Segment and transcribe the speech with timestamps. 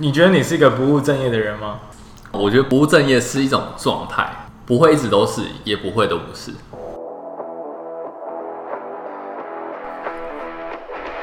[0.00, 1.80] 你觉得你是一个不务正业的人吗？
[2.30, 4.28] 我觉得不务正业是一种状态，
[4.64, 6.52] 不会一直都是，也不会都不是。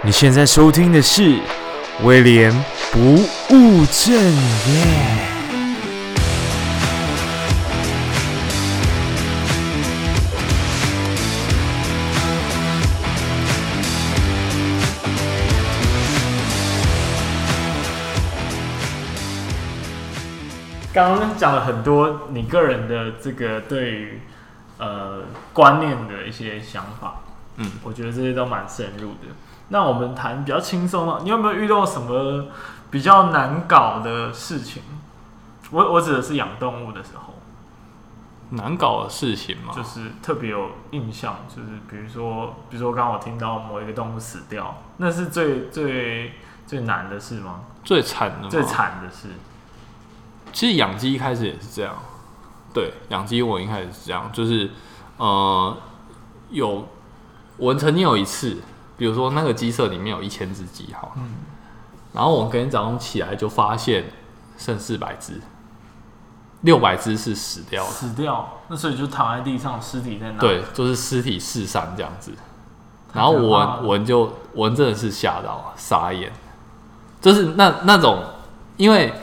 [0.02, 1.40] 你现在收听的是
[2.04, 2.52] 威廉
[2.92, 3.00] 不
[3.56, 5.35] 务正业。
[20.96, 24.22] 刚刚讲了很多你个人的这个对于
[24.78, 27.16] 呃观念的一些想法，
[27.58, 29.28] 嗯，我觉得这些都蛮深入的。
[29.68, 32.46] 那我们谈比较轻松的，你有没有遇到什么
[32.90, 34.84] 比较难搞的事情？
[35.70, 37.34] 我我指的是养动物的时候，
[38.52, 39.74] 难搞的事情吗？
[39.76, 46.32] 就是特别有印象，就是比如说，比如说刚刚我听到某一个动物死掉，那是最最
[46.66, 47.64] 最难的事吗？
[47.84, 48.48] 最惨的？
[48.48, 49.28] 最惨的事。
[50.56, 51.94] 其实养鸡一开始也是这样，
[52.74, 54.72] 对，养鸡我一开始是这样，就是，
[55.18, 55.78] 呃，
[56.50, 56.88] 有
[57.58, 58.56] 我曾经有一次，
[58.96, 61.34] 比如说那个鸡舍里面有一千只鸡哈，嗯，
[62.14, 64.06] 然后我隔天早上起来就发现
[64.58, 65.42] 剩四百只，
[66.62, 70.40] 六百只是死掉了，死掉，那所以就躺在地上，尸体在哪？
[70.40, 72.32] 对，就是尸体四散这样子，
[73.12, 76.32] 然后我我就我真的是吓到傻眼，
[77.20, 78.24] 就是那那种
[78.78, 79.14] 因为。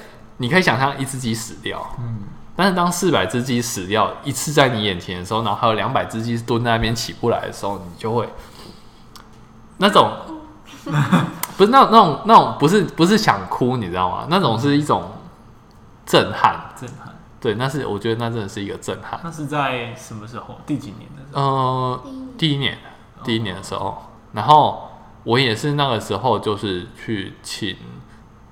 [0.43, 2.25] 你可以想象一只鸡死掉，嗯，
[2.57, 8.29] 但是当四百只鸡死掉一次在你眼前的时候，然后还有两百只鸡蹲在那边起不来的时候，你就会
[9.79, 10.11] 那种
[11.57, 14.27] 不是那种那种那种不是不是想哭，你知道吗？
[14.29, 15.12] 那种是一种
[16.05, 17.15] 震撼，震撼。
[17.41, 19.21] 对，那是我觉得那真的是一个震撼。
[19.23, 20.59] 那是在什么时候？
[20.67, 21.43] 第几年的时候？
[21.43, 22.03] 呃，
[22.37, 22.79] 第一年，
[23.23, 24.11] 第一年的时候。
[24.33, 24.91] 然后
[25.23, 27.77] 我也是那个时候，就是去请，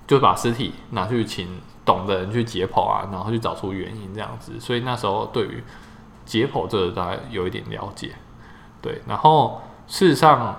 [0.06, 1.60] 就把尸体拿去请。
[1.91, 5.64] 懂的人去解剖啊，然后去找出原因这样子，所以那时候对于
[6.24, 8.12] 解剖这个大概有一点了解，
[8.81, 9.03] 对。
[9.09, 10.56] 然后事实上，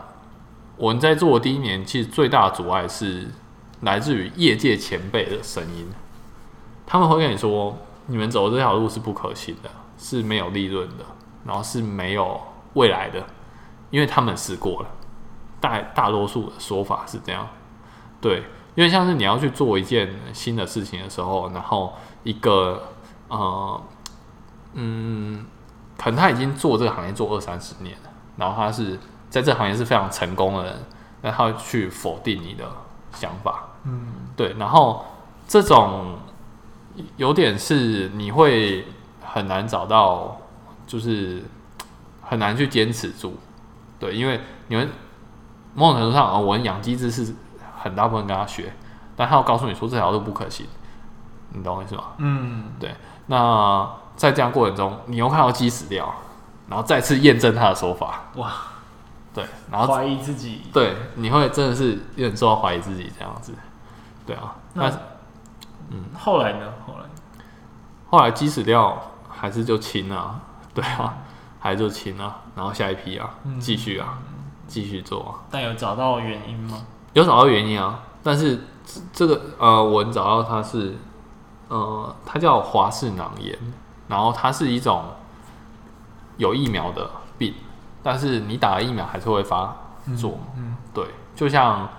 [0.76, 3.30] 我们在做的第一年，其实最大的阻碍是
[3.82, 5.88] 来自于业界前辈的声音，
[6.86, 11.06] 他们会跟你说，你们走的这条路是不可行的，是没有利润的，
[11.46, 12.42] 然后是没有
[12.74, 13.24] 未来的，
[13.90, 14.90] 因为他们试过了。
[15.62, 17.48] 大大多数的说法是这样，
[18.20, 18.44] 对。
[18.74, 21.94] 因为像是你要去做一件新的事情的时候，然后
[22.24, 22.82] 一个
[23.28, 23.82] 呃
[24.74, 25.46] 嗯，
[25.98, 28.98] 可能他已经做这个行业做二三十年了，然后他是
[29.30, 30.86] 在这行业是非常成功的人，
[31.22, 32.66] 那他会去否定你的
[33.14, 35.06] 想法，嗯，对，然后
[35.48, 36.18] 这种
[37.18, 38.86] 有点是你会
[39.22, 40.40] 很难找到，
[40.88, 41.44] 就是
[42.22, 43.36] 很难去坚持住，
[44.00, 44.90] 对，因为你们
[45.76, 47.36] 某种程度上啊，我们养鸡知识。
[47.82, 48.74] 很大部分跟他学，
[49.16, 50.66] 但他要告诉你说这条路不可行，
[51.50, 52.04] 你懂我意思吗？
[52.18, 52.96] 嗯，对。
[53.28, 56.14] 那在这样过程中，你又看到鸡死掉，
[56.68, 58.52] 然后再次验证他的说法，哇，
[59.34, 63.54] 对，然后怀疑自己，对，你会真的是有点受到怀疑自己这样子，
[64.26, 64.56] 对啊。
[64.74, 64.90] 那
[65.90, 66.74] 嗯，后来呢？
[66.86, 67.06] 后来，
[68.10, 70.40] 后来鸡死掉还是就清啊，
[70.74, 71.14] 对啊，
[71.60, 74.18] 还是就清啊，然后下一批啊，继续啊，
[74.68, 75.32] 继续做啊。
[75.50, 76.78] 但有找到原因吗？
[77.14, 78.60] 有找到原因啊，但是
[79.12, 80.96] 这个呃，我找到它是
[81.68, 83.58] 呃，它叫华氏囊炎，
[84.08, 85.04] 然后它是一种
[86.38, 87.54] 有疫苗的病，
[88.02, 89.76] 但是你打了疫苗还是会发
[90.18, 91.06] 作，嗯，嗯对，
[91.36, 91.90] 就像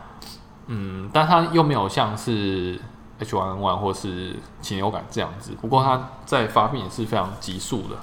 [0.66, 2.80] 嗯，但它又没有像是
[3.20, 7.96] H1N1 或是禽流感这样子，不过它在发病也是非常急速的，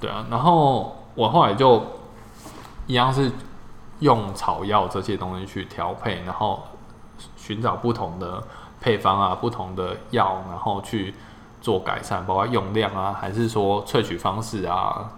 [0.00, 1.82] 对啊，然后我后来就
[2.86, 3.32] 一样是。
[4.02, 6.64] 用草药这些东西去调配，然后
[7.36, 8.42] 寻找不同的
[8.80, 11.14] 配方啊，不同的药，然后去
[11.60, 15.08] 做改善，包括用量啊，还是说萃取方式啊，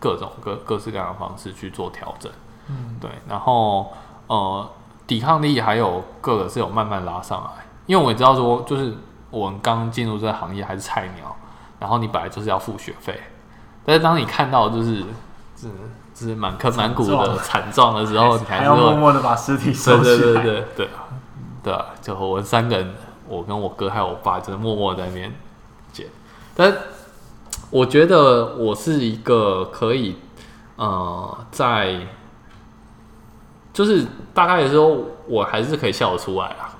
[0.00, 2.30] 各种各各式各样的方式去做调整。
[2.66, 3.08] 嗯，对。
[3.28, 3.92] 然后
[4.26, 4.68] 呃，
[5.06, 8.96] 抵抗力还有各个是有慢慢拉上来，因为我也知道说，就是
[9.30, 11.36] 我们刚进入这个行业还是菜鸟，
[11.78, 13.20] 然后你本来就是要付学费，
[13.84, 15.04] 但是当你看到就是
[16.22, 16.28] 是。
[16.28, 20.16] 是满坑满谷的惨状的时候， 你还要默默的把尸体收起来。
[20.16, 20.88] 对对对对对，
[21.64, 22.94] 对啊，就我们三个人，
[23.26, 25.34] 我跟我哥还有我爸，就是默默在那边
[25.92, 26.06] 捡。
[26.54, 26.72] 但
[27.70, 30.16] 我觉得我是一个可以，
[30.76, 31.98] 呃，在
[33.72, 34.96] 就是大概的时候，
[35.26, 36.71] 我还是可以笑得出来啊。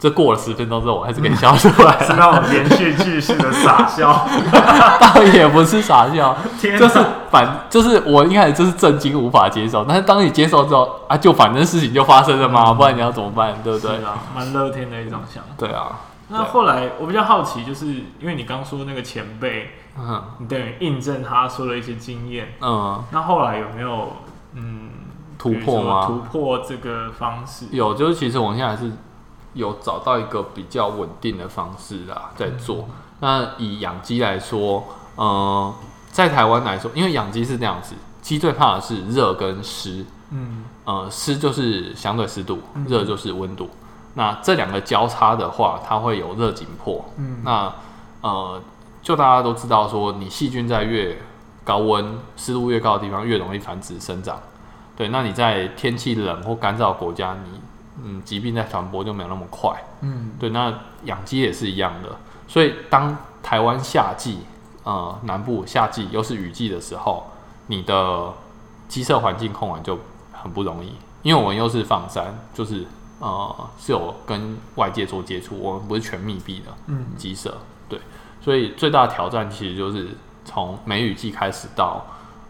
[0.00, 4.26] 这过了十分钟之后，我还是可以笑出来， 是那种连续剧式的傻笑，
[5.14, 6.98] 倒也不是傻笑，就是
[7.30, 13.98] 反，就是我一开始就是震惊无法接受，但是当你接受之后啊，就反正事情就发生了嘛，不然你要怎么办，对不对？
[13.98, 15.50] 是啊，蛮乐天的一种想法。
[15.58, 24.16] 对啊，那后来我比较好奇，就是因为你刚说那个前辈，嗯你等于印证他说的一些经验，嗯，那后来有没有
[24.54, 24.88] 嗯
[25.38, 26.06] 突破吗？
[26.06, 27.66] 突破这个方式？
[27.70, 28.90] 有，就是其实我现在还是
[29.54, 32.76] 有找到一个比较稳定的方式啦，在做。
[32.78, 32.88] 嗯
[33.22, 34.82] 那以养鸡来说，
[35.14, 35.74] 呃，
[36.10, 40.06] 在台湾来说，因为养鸡是这样子，鸡最怕的是热跟湿。
[40.30, 43.68] 嗯呃，湿就是相对湿度，嗯热就是温度。
[44.14, 47.04] 那这两个交叉的话，它会有热紧迫。
[47.18, 47.70] 嗯，那
[48.22, 48.58] 呃，
[49.02, 51.18] 就大家都知道说，你细菌在越
[51.62, 54.40] 高温、湿度越高的地方，越容易繁殖生长。
[54.96, 57.60] 对，那你在天气冷或干燥国家，你
[58.02, 59.72] 嗯疾病在传播就没有那么快。
[60.00, 60.32] 嗯。
[60.38, 60.72] 对，那
[61.04, 62.16] 养鸡也是一样的。
[62.48, 64.40] 所以当台湾夏季，
[64.84, 67.30] 呃，南部夏季又是雨季的时候，
[67.68, 68.32] 你的
[68.88, 69.98] 鸡舍环境控管就
[70.32, 72.84] 很不容易，因为我们又是放山，就是
[73.20, 77.06] 呃是有跟外界做接触，我们不是全密闭的嗯。
[77.16, 77.58] 鸡舍，
[77.88, 78.00] 对，
[78.40, 80.08] 所以最大的挑战其实就是
[80.44, 82.04] 从梅雨季开始到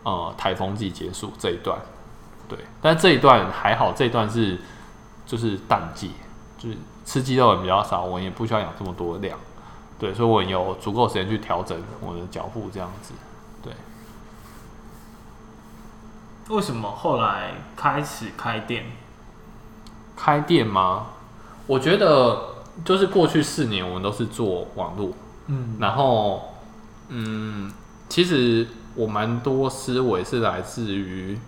[0.05, 1.79] 呃台风季结束这一段，
[2.49, 4.59] 对，但这一段还好，这一段是
[5.31, 6.11] 就是淡季，
[6.59, 9.39] 就是吃鸡肉也比较少，我也不需要养这么多的量。
[9.97, 13.15] 对，所以我有足够时间去调整我的脚步，这样子。
[13.63, 13.73] 对，
[16.49, 18.87] 为什么后来开始开店？
[20.17, 21.07] 开店吗？
[21.69, 25.13] 我觉得就是过去四年我们都是做网络，
[25.47, 26.55] 嗯然后
[27.07, 27.71] 嗯，
[28.09, 28.67] 其实
[28.97, 31.39] 我蛮多思维是来自于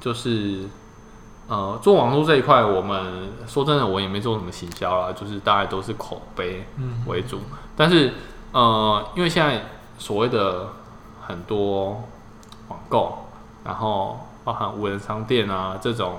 [0.00, 0.64] 就是
[1.48, 6.66] 呃做网络这一块，我们说真的，我也没做什么行销啦，就是大概都是口碑
[7.06, 7.40] 为主。
[7.76, 8.12] 但是
[8.52, 9.64] 呃，因为现在
[9.98, 10.68] 所谓的
[11.26, 12.04] 很多
[12.68, 13.26] 网购，
[13.64, 16.18] 然后包含无人商店啊这种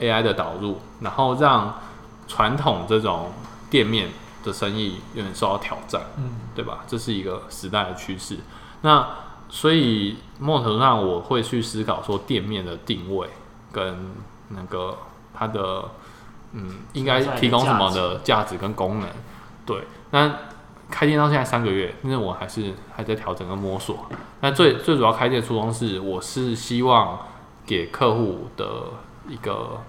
[0.00, 1.74] AI 的导入，然后让
[2.26, 3.32] 传统这种
[3.70, 4.08] 店面
[4.42, 6.80] 的生意有点受到挑战，嗯对吧？
[6.86, 8.38] 这是一个时代的趋势。
[8.82, 9.06] 那
[9.48, 13.28] 所以某种程度上，我会去思考说店面的定位
[13.72, 14.12] 跟
[14.54, 14.96] 那个
[15.32, 15.84] 它的
[16.52, 19.08] 嗯，应该提供什么的价值跟功能。
[19.66, 20.32] 对，那
[20.90, 24.06] 开店到现在三个月，因为我还是还在调整跟摸索。
[24.40, 27.18] 那最最主要开店初衷是，我是希望
[27.66, 28.84] 给客户的
[29.28, 29.80] 一个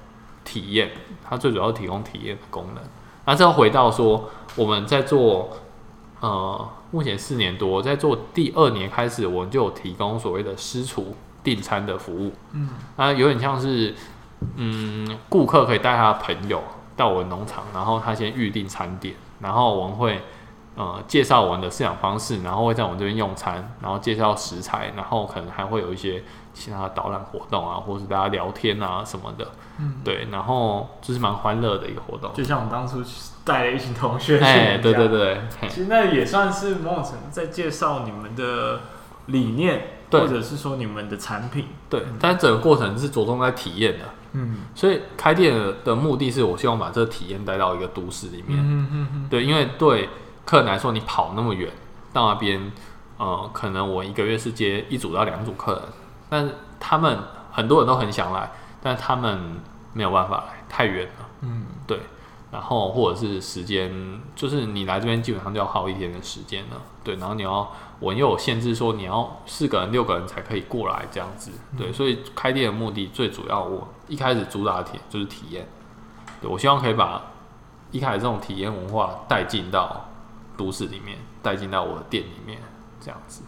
[0.44, 0.92] 体验，
[1.28, 2.84] 它最主要提供体验的功能。
[3.26, 5.50] 那这回到说，我们在做
[6.22, 12.32] 呃，目前四年多，在做第二年开始，我们就有提供所谓的私厨订餐的服务。
[12.54, 13.94] 嗯，那有点像是，
[14.56, 16.64] 嗯，顾客可以带他的朋友
[16.96, 20.22] 到我们农场，然后他先预订餐点，然后我们会
[20.76, 26.24] 呃介绍我们的饲养方式，然后会在我们这边用餐，然后介绍食材，然后可能还会有一些
[26.54, 29.52] 其他的导览活动啊，或是大家聊天啊什么的。
[29.78, 32.32] 嗯，对，然后就是蛮欢乐的一个活动。
[32.34, 33.04] 就像我们当初
[33.44, 38.80] 带了一群同学去， 哎，对对对，其实那也算是某种程度在介绍你们的
[39.26, 41.68] 理念，或者是说你们的产品。
[41.90, 44.06] 对，但整个过程是着重在体验的。
[44.36, 48.60] 嗯所以开店的目的是我希望把这个体验带到一个都市里面。
[48.60, 50.10] 嗯嗯嗯对，因为对
[50.46, 51.72] 客人来说，你跑那么远
[52.14, 52.72] 到那边，
[53.18, 55.82] 呃，可能我一个月是接一组到两组客人，
[56.30, 56.50] 但
[56.80, 57.18] 他们
[57.52, 58.52] 很多人都很想来，
[58.82, 59.60] 但他们
[59.94, 61.26] 没有办法来，太远了。
[61.42, 62.00] 嗯对，
[62.52, 63.92] 然后或者是时间，
[64.36, 66.82] 就是你来这边基本上就要耗一天的时间了。
[67.04, 71.52] 对，然后你要我又有限制，说你要四个人、六个人才可以过来这样子。
[71.78, 75.68] 对，所以开店的目的最主要，我一开始主打的体就是体验。
[76.42, 77.22] 对，我希望可以把
[77.92, 80.10] 一开始这种体验文化带进到
[80.58, 82.60] 都市里面，带进到我的店里面，
[83.00, 83.44] 这样子。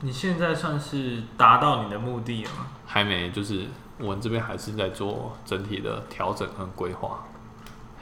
[0.00, 2.66] 你现在算是达到你的目的了吗？
[2.86, 3.66] 还没，就是
[3.98, 7.24] 我们这边还是在做整体的调整和规划。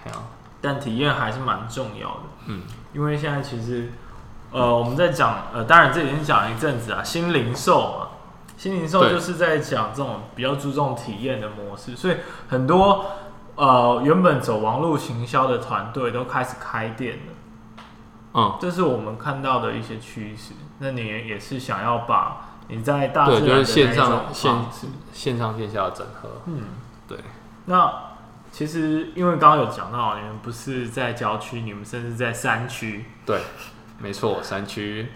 [0.02, 0.16] 还有，
[0.60, 2.22] 但体验还是蛮重要的。
[2.46, 3.90] 嗯，因为现在其实，
[4.50, 8.08] 呃，我们在讲，呃，当然这已经讲了一阵子啊，新零售嘛，
[8.56, 12.16] 新零售就是在讲这种比较注重体验的模式，所以
[12.48, 13.04] 很多
[13.56, 17.82] 呃原本走网络行销的团队都开始开店了，
[18.34, 20.52] 嗯，这是我们看到的一些趋势。
[20.78, 24.54] 那你也是想要把你在大对，自然的就是线上线
[25.12, 26.42] 线上线下的整合。
[26.46, 26.62] 嗯，
[27.08, 27.18] 对。
[27.66, 27.92] 那
[28.52, 33.06] 其实因为刚刚有讲到，你们不是在郊区，你们甚至在山区。
[33.24, 33.40] 对，
[33.98, 35.08] 没错，山区。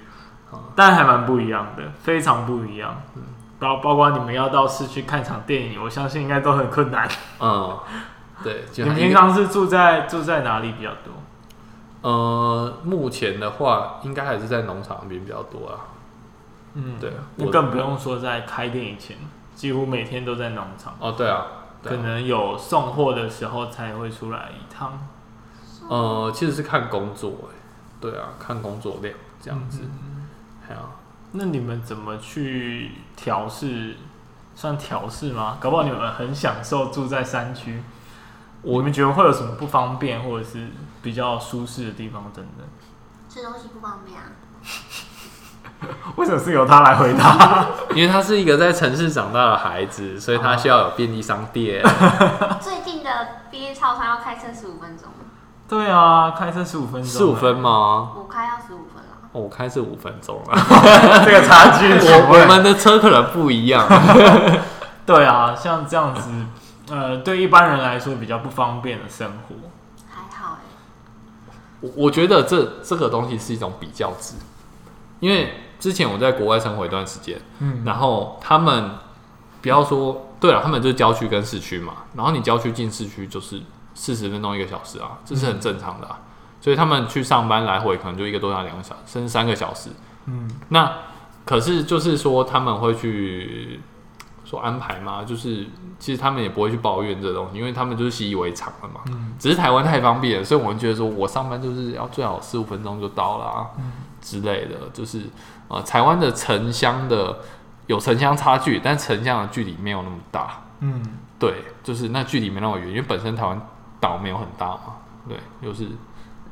[0.75, 3.03] 但还蛮不一样的，非常不一样。
[3.59, 7.09] 包包括你们要到市区看场电影，我相信应该都很困难。
[7.39, 7.79] 嗯，
[8.43, 8.65] 对。
[8.73, 11.13] 就 你们平常是住在住在哪里比较多？
[12.03, 15.77] 呃，目前的话，应该还是在农场那边比较多啊。
[16.75, 19.17] 嗯，对，那更不用说在开店以前，
[19.55, 20.97] 几乎每天都在农场。
[20.99, 21.47] 哦，对啊，
[21.83, 24.99] 对啊，可能有送货的时候才会出来一趟。
[25.89, 27.55] 呃，其实是看工作，哎，
[28.01, 29.81] 对啊，看工作量这样子。
[29.83, 30.27] 嗯，
[30.67, 30.97] 对啊，
[31.33, 33.97] 那你们怎么去调试？
[34.55, 35.57] 算调试吗？
[35.61, 37.83] 搞不好你们很享受住在山区。
[38.63, 40.69] 我们觉得会有什么不方便，或者是
[41.01, 42.67] 比较舒适的地方等等？
[43.29, 44.27] 吃东西不方便啊？
[46.17, 47.67] 为什么是由他来回答？
[47.97, 51.83] 因为他是一个在城市长大的孩子，所以他需要有便利商店。
[52.61, 55.09] 最近的便利超商要开车十五分钟。
[55.71, 57.09] 对啊，开车十五分钟。
[57.09, 58.11] 十五分吗？
[58.17, 59.31] 我开要十五分了。
[59.31, 60.59] 哦，我开是五分钟啊。
[61.25, 63.87] 这个差距，我我们的车可能不一样。
[65.07, 66.29] 对啊，像这样子。
[66.91, 69.55] 呃，对一般人来说比较不方便的生活，
[70.11, 71.57] 还好哎。
[71.83, 74.35] 我我觉得这这个东西是一种比较值，
[75.21, 78.91] 因为之前我在国外生活一段时间，嗯，然后他们
[79.63, 83.63] 不要说对了，他们就是郊区跟市区嘛，然后你郊区进市区就是
[84.01, 86.19] 四十分钟一个小时啊，这是很正常的啊，
[86.61, 89.91] 所以他们去上班来回可能就一个多小时两个小时，甚至三个小时，
[90.25, 90.91] 嗯，那
[91.45, 93.81] 可是就是说他们会去。
[94.43, 95.65] 说安排吗，就是
[96.01, 99.01] 其实他们也不会去抱怨这东西，因为他们就是习以为常了嘛。
[99.07, 104.75] 嗯、只是台湾太方便了，所以我们觉得说我上班就是要最好十五分钟就到了啊，嗯、之类的。
[104.93, 105.21] 就是
[105.69, 107.39] 呃，台湾的城乡的
[107.87, 110.65] 有城乡差距，但城乡的距离没有那么大。
[110.81, 111.01] 嗯，
[111.39, 113.61] 对，就是那距离没那么远，因为本身台湾
[114.01, 114.97] 岛没有很大嘛。
[115.29, 115.89] 对，又、就是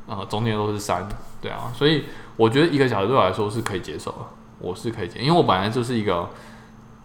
[0.07, 1.07] 呃中间都是山，
[1.41, 2.05] 对啊，所以
[2.37, 4.17] 我觉得一个小时对我来说是可以接受的，
[4.59, 6.29] 我是可以接受，因为我本来就是一个。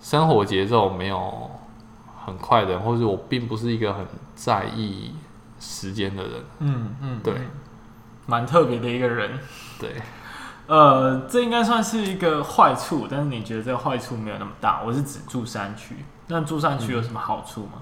[0.01, 1.51] 生活节奏没有
[2.27, 5.15] 很快的，或者我并不是一个很在意
[5.59, 6.33] 时间的人。
[6.59, 7.33] 嗯嗯，对，
[8.27, 9.39] 蛮特别的一个人。
[9.81, 9.95] 对，
[10.69, 14.83] 呃，这应该算是一个坏处，但是你觉得这个坏处没有那么大？
[14.83, 15.97] 我是指住山区，
[16.27, 17.81] 那住山区有什么好处吗？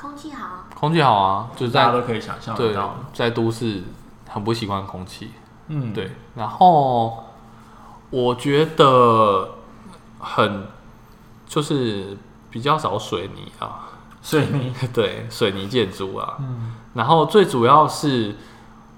[0.00, 2.96] 空气好，空气好啊，就是大家都可以想象得到。
[3.12, 3.82] 在都市
[4.28, 5.32] 很不习惯空气。
[5.68, 6.10] 嗯，对。
[6.34, 7.24] 然后
[8.10, 9.50] 我觉得
[10.18, 10.66] 很。
[11.46, 12.16] 就是
[12.48, 13.88] 比较少水泥啊，
[14.22, 18.36] 水泥 对水泥建筑啊，嗯，然后最主要是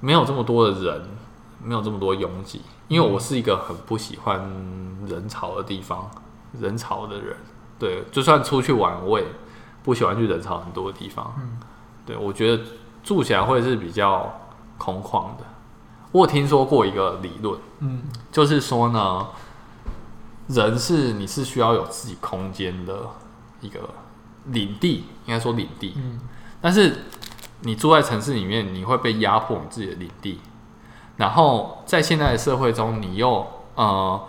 [0.00, 1.08] 没有这么多的人，
[1.64, 4.38] 没有这么多拥挤，因为我是一个很不喜欢
[5.06, 6.10] 人潮的地方，
[6.60, 7.34] 人潮的人，
[7.78, 9.24] 对，就算出去玩，我也
[9.82, 11.58] 不喜欢去人潮很多的地方，嗯，
[12.06, 12.62] 对，我觉得
[13.02, 14.32] 住起来会是比较
[14.78, 15.44] 空旷的。
[16.12, 19.26] 我有听说过一个理论，嗯，就是说呢。
[20.48, 23.08] 人是你是需要有自己空间的
[23.60, 23.78] 一个
[24.46, 25.94] 领地，应该说领地。
[25.96, 26.20] 嗯。
[26.60, 26.92] 但是
[27.60, 30.40] 你住在城市里面，你会被压迫你自己的领地。
[31.16, 33.46] 然后在现在的社会中，你又
[33.76, 34.20] 呃，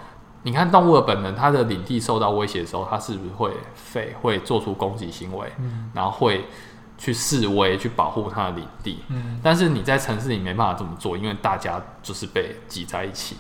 [0.44, 3.52] 你看动物的本能，它的领地受到威胁的时候，它是不是会
[3.94, 5.52] 吠，会做出攻击行为？
[5.58, 5.90] 嗯。
[5.94, 6.46] 然后会
[6.98, 9.00] 去示威，去保护它的领地。
[9.08, 9.40] 嗯。
[9.42, 13.38] 但是你在城市里没办法这么做，因为大家就是被挤在一起。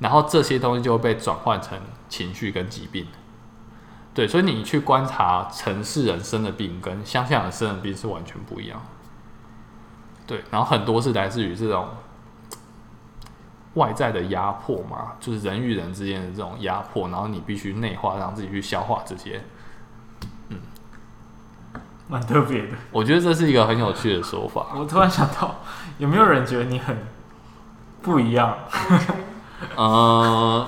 [0.00, 3.06] 然后这些东西就会被转换成情绪跟疾病，
[4.12, 8.82] 对，所以你去观察城市人生的病跟乡下人生的病是完全不一样，
[10.26, 11.88] 对，然后很多是来自于这种
[13.74, 19.42] 外在的压迫嘛，就是人与人之间的这种压迫，然后你必须内化，让自己去消化这些，
[20.48, 20.58] 嗯，
[22.08, 24.66] 蛮特别的，我觉得这是一个很有趣的说法。
[24.78, 25.56] 我突然想到，
[25.98, 26.96] 有没有人觉得你很
[28.02, 28.56] 不一样？
[29.76, 30.66] 呃，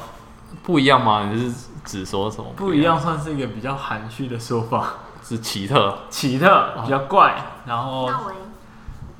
[0.62, 1.30] 不一样吗？
[1.30, 2.66] 你是指说什么不？
[2.66, 7.32] 不一样算是一个比较含蓄的说法，是奇特，奇特比较怪。
[7.32, 8.08] 哦、然后，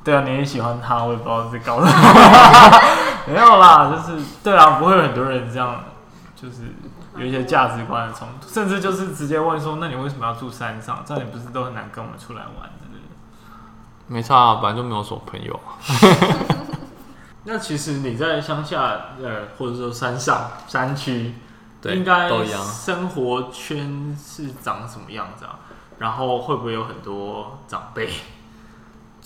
[0.06, 1.86] 对啊，你也喜欢他，我也不知道是搞的。
[3.26, 5.82] 没有啦，就是对啊，不会有很多人这样，
[6.36, 6.58] 就是
[7.16, 11.02] 有一些价值观的冲突，甚至就是直接问说：“那你为什么要住山上？
[11.04, 12.86] 这样你不是都很难跟我们出来玩的？”
[14.06, 15.58] 没差啊，本来就没有什么朋友。
[17.42, 18.78] 那其实你在乡下，
[19.20, 21.34] 呃，或者说山上山区，
[21.82, 25.58] 应该生活圈是长什么样子啊？
[25.98, 28.08] 然后会不会有很多长辈？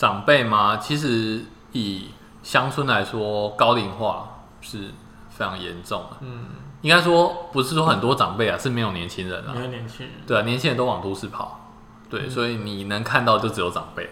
[0.00, 0.78] 长辈吗？
[0.78, 2.08] 其实以
[2.42, 4.92] 乡村来说，高龄化是
[5.28, 6.16] 非常严重的。
[6.22, 6.46] 嗯，
[6.80, 10.14] 应该说不是说很多长辈啊，是没有年轻人啊，没有年轻人。
[10.26, 11.68] 对啊，年轻人都往都市跑。
[12.08, 14.08] 对，嗯、所以你能看到就只有长辈。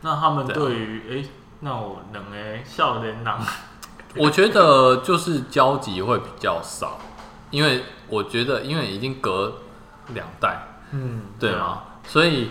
[0.00, 1.28] 那他们对于诶。
[1.62, 3.38] 那我能诶，少年郎，
[4.16, 6.98] 我觉得就是交集会比较少，
[7.50, 9.58] 因为我觉得因为已经隔
[10.08, 11.82] 两代，嗯，对吗？
[12.04, 12.50] 所以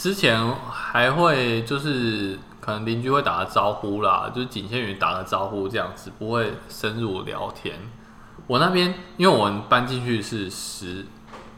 [0.00, 7.78] 之前还会就是可能邻居会打个招呼啦，就是仅限于打个招呼这样子，不会深入聊天。
[8.46, 11.04] 我那边因为我们搬进去是十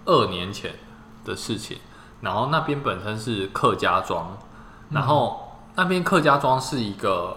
[0.06, 0.74] 二年前
[1.24, 1.78] 的事情，
[2.20, 4.36] 然后那边本身是客家庄，
[4.90, 7.36] 然后那边客家庄是一个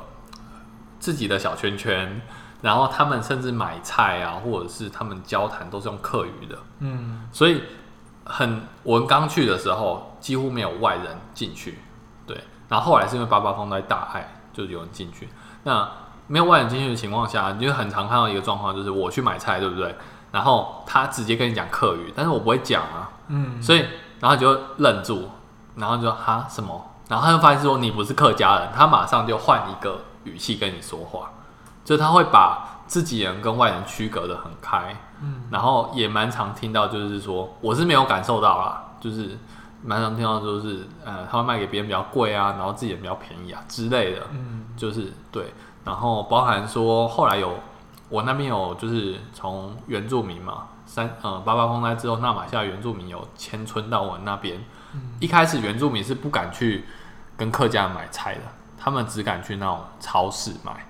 [1.00, 2.20] 自己的小圈圈，
[2.64, 7.62] 然后他们甚至买菜啊，或者是他们交谈都是用客语的，嗯，所以
[8.26, 11.80] 很我们刚去的时候几乎没有外人进去。
[12.28, 15.30] 对然后后来是因为八八风灾大爱，就有人进去。
[15.64, 15.88] 那
[16.28, 19.96] 没有外人进去的情况下，你就很常看到一个状况，就是我去买菜，对不对？
[20.32, 23.86] 然后他直接跟你讲客语，但是我不会讲啊，嗯，所以
[24.20, 25.30] 然后你就愣住，
[25.76, 26.92] 然后就哈什么？
[27.08, 31.30] 然后他就发现说你不是客家人，他马上就换一个语气跟你说话，
[31.84, 39.38] 就他会把自己人跟外人区隔的很开，嗯，然后也蛮常听到，就是说我是没有感受到啦，就是。
[39.88, 45.54] 蛮常听到就是，呃，他会卖给别人比较贵啊，然后自己也比较便宜啊之类的，嗯，就是对，
[45.84, 47.54] 然后包含说后来有
[48.10, 54.60] 我那边有就是从原住民嘛，三呃八八风灾之后，那玛夏原住民有迁村到我那边，
[54.96, 56.86] 嗯，一开始原住民是不敢去
[57.38, 58.42] 跟客家人买菜的，
[58.80, 60.84] 他们只敢去那种超市买，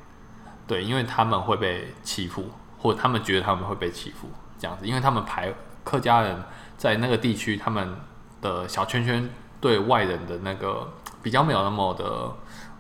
[0.66, 2.46] 对，因为他们会被欺负，
[2.86, 5.52] 或者他们觉得他们会被欺负这样子，因为他们排
[5.84, 6.44] 客家人
[6.78, 7.96] 在那个地区，他们。
[8.42, 9.28] 的小圈圈
[9.60, 10.88] 对外人的那个
[11.24, 12.06] 比较没有那么的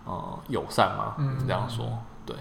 [0.05, 2.35] 呃友善嘛，嗯，这样说对，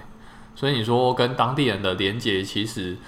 [0.55, 2.99] 所以你说跟当地人的连接其实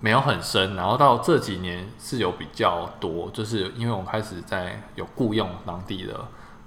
[0.00, 6.26] 没有很深，然后到这几年是有比较多，就是因为我们开始在有雇佣当地的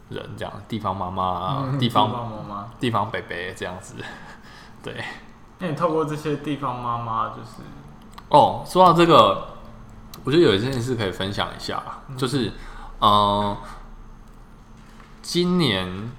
[0.10, 3.94] 人，这样地方妈妈、嗯、地方妈妈、地方伯伯这样子，
[4.82, 5.04] 对。
[5.62, 7.62] 那你透过这些地方妈妈，就是
[8.28, 9.48] 哦，说到这个，
[10.26, 12.52] 我觉得有一件事可以分享一下，嗯、就是。
[13.04, 13.58] 嗯，
[15.24, 16.12] 今年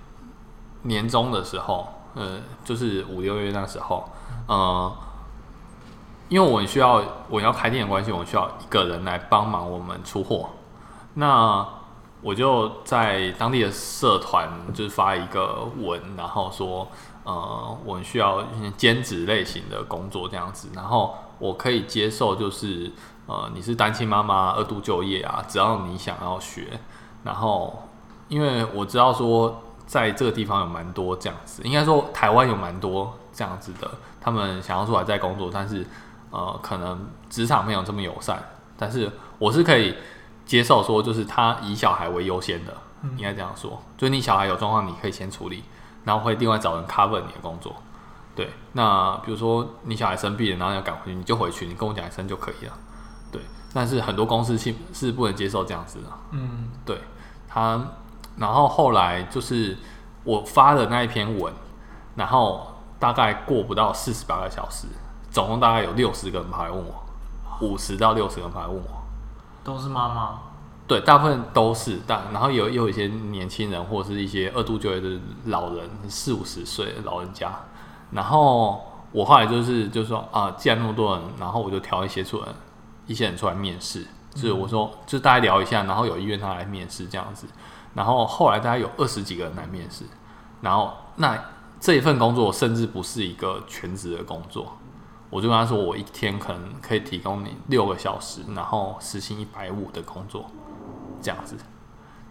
[0.83, 4.11] 年中的时候，呃，就是五六月那时候，
[4.49, 4.93] 呃，
[6.29, 10.51] 因为我们需要我要开店的关系，我需要一个人来帮忙我们出货。
[11.15, 11.65] 那
[12.21, 16.89] 我就在当地的社团就是发一个文，然后说，
[17.25, 18.45] 呃，我需要
[18.77, 22.91] 兼职类型的工作这样子，然后我可以接受就是。
[23.25, 26.67] 呃，你是单亲妈妈，二度就业啊，只要你想要学，
[27.23, 27.89] 然后
[28.29, 33.89] 因为我知道说，在这个地方有蛮多这样子，应该说台湾有蛮多这样子的，
[34.21, 35.87] 他们想要出来再工作，但是
[36.33, 38.43] 呃，可能职场没有这么友善，
[38.77, 39.95] 但是我是可以
[40.45, 42.77] 接受说，就是他以小孩为优先的，
[43.17, 45.63] 应该这样说，就是你小孩有状况，你可以先处理，
[46.05, 47.77] 然后会另外找人 cover 你的工作，
[48.35, 52.73] 对，那比如说你小孩生病了，然后要赶回去，你就回去，你跟我讲一声就可以了。
[53.31, 53.41] 对，
[53.73, 56.09] 但是很多公司是是不能接受这样子的。
[56.33, 57.01] 嗯，对，
[57.49, 57.81] 他，
[58.37, 59.79] 然后后来就是
[60.25, 61.53] 我发的那一篇文，
[62.17, 62.67] 然后
[62.99, 64.89] 大概过不到四十八个小时，
[65.31, 67.05] 总共大概有六十个人跑来问我，
[67.61, 69.03] 五十到六十个人跑来问我，
[69.63, 70.39] 都是妈妈。
[70.87, 77.53] 对，大部分都是，但然后有有一些年轻人或者是一些二度就业的老人，四五十岁的老人家。
[78.11, 82.49] 然后我后来就是就说啊，既然那么多人，然后我就挑一些出来。
[83.05, 87.49] 一些人出来面试，就是我说，就大家聊一下，然后有意愿他来面试这样子，
[87.95, 90.05] 然后后来大概有二十几个人来面试，
[90.61, 91.37] 然后那
[91.81, 94.79] 这一份工作甚至不是一个全职的工作，
[95.31, 100.47] 我就跟他说，我一天可能可以提供你六个小时，然后时薪一百五的工作
[101.23, 101.57] 这样子，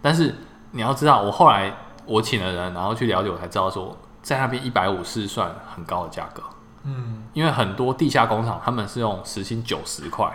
[0.02, 0.34] 但是
[0.72, 1.74] 你要知道，我后来
[2.04, 6.42] 我请了人，然后去了解，我才知道说，在那边一百五是算很高的价格，
[6.84, 10.32] 嗯，因为很多地下工厂他们是用时薪九十块。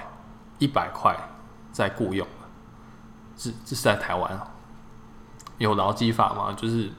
[0.59, 1.15] 一百块
[1.71, 2.25] 在雇佣，
[3.35, 4.41] 这这是在台湾
[5.59, 6.51] 有劳基法吗？
[6.57, 6.89] 就是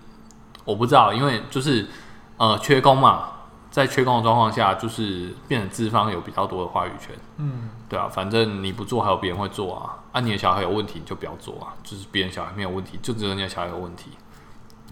[0.64, 1.84] 我不知道，因为就是
[2.36, 3.30] 呃缺工嘛，
[3.78, 7.14] 在缺工的状况下，就是变成资方有比较多的话语权。
[7.36, 9.96] 嗯，对啊，反正你不做，还有别人会做啊。
[10.12, 11.72] 啊，你的小孩有问题，你就不要做啊。
[11.84, 14.10] 就是别人小孩没有问题，就只有你的小孩有问题。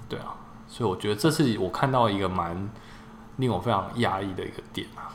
[0.08, 0.36] 对啊，
[0.68, 2.70] 所以我觉得这是我看到一个蛮
[3.38, 5.10] 令我非常压抑的一个点啊。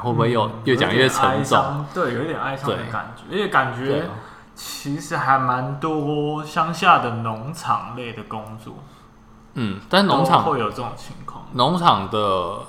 [0.00, 1.84] 会不会又越讲越沉重？
[1.92, 4.08] 对，有一点哀伤的感觉，因为感觉
[4.54, 8.74] 其实还蛮多乡下的农场类的工作。
[9.54, 12.60] 嗯，但农场会有这种情况，农场的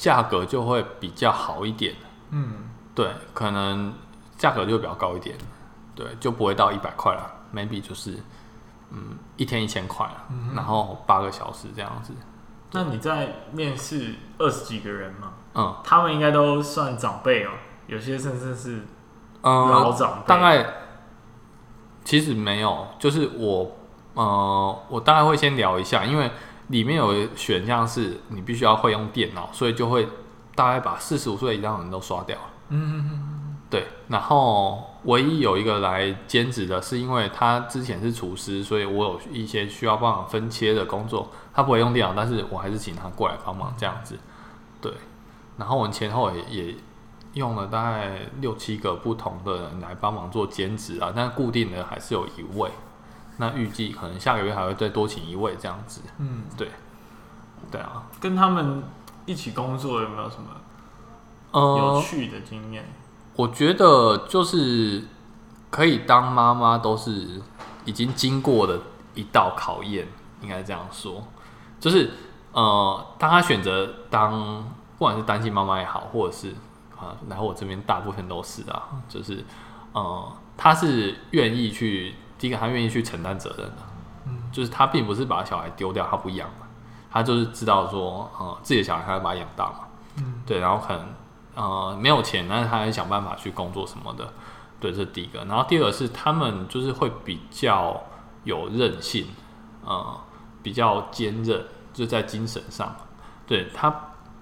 [0.00, 1.94] 价格就会比较好一点。
[2.30, 3.92] 嗯，对，可能
[4.38, 5.36] 价格就会比较高一点。
[5.94, 8.16] 对，就不会到一百块了，maybe 就是
[8.90, 10.08] 嗯一天一千块，
[10.54, 12.14] 然后八个小时这样子。
[12.72, 15.32] 那你在面试二十几个人吗？
[15.54, 17.50] 嗯，他们应该都算长辈哦，
[17.86, 18.86] 有些甚至是
[19.42, 20.22] 老长辈。
[20.22, 20.66] 嗯，大概
[22.04, 23.70] 其实没有，就是我，
[24.14, 26.30] 呃，我大概会先聊一下，因为
[26.70, 30.08] 里面有选项是你必须要会用电脑，所以就会
[30.54, 32.36] 大概把四十五岁以上的人都刷掉。
[32.68, 33.86] 嗯嗯嗯，对。
[34.08, 44.18] 然后唯一有一个来兼职的，是因为他之前是厨师，所以我有一些需要帮忙分切的工作，他不会用电脑，但是我还是请他过来帮忙这样子。
[44.80, 44.92] 对。
[45.56, 46.74] 然后我们前后也也
[47.34, 52.70] 用了大概六七个不同的人来帮忙做兼职啊，但固定的还是有一位。
[53.40, 56.02] 那预计可能下个月还会再多请一位这样子。
[56.18, 56.70] 嗯，对，
[57.70, 58.82] 对啊，跟他们
[59.24, 60.50] 一起工作有没有什么
[61.54, 62.82] 有趣的经验？
[62.82, 62.88] 呃，
[63.36, 65.02] 我觉得就是
[65.70, 67.40] 可以当妈妈都是
[67.86, 68.78] 已经经过的
[69.14, 70.06] 一道考验，
[70.42, 71.24] 应该这样说。
[71.80, 72.10] 就是
[72.52, 74.62] 呃，当他选择当
[74.98, 76.50] 不管是单亲妈妈也好，或者是
[76.94, 79.42] 啊，然后我这边大部分都是啊，就是
[79.94, 82.14] 呃，他是愿意去。
[82.40, 83.76] 第一个，他愿意去承担责任的，
[84.26, 86.66] 嗯，就是他并不是把小孩丢掉，他不养嘛，
[87.10, 89.80] 他就是知道说，呃，自己的小孩他要把他养大嘛，
[90.16, 91.06] 嗯，对，然后可能
[91.54, 94.32] 呃没有钱，但是他还想办法去工作什么的，
[94.80, 95.44] 对，这是第一个。
[95.44, 98.02] 然后第二个是他们就是会比较
[98.44, 99.26] 有韧性，
[99.84, 100.18] 呃，
[100.62, 102.96] 比较坚韧，就在精神上，
[103.46, 103.94] 对，他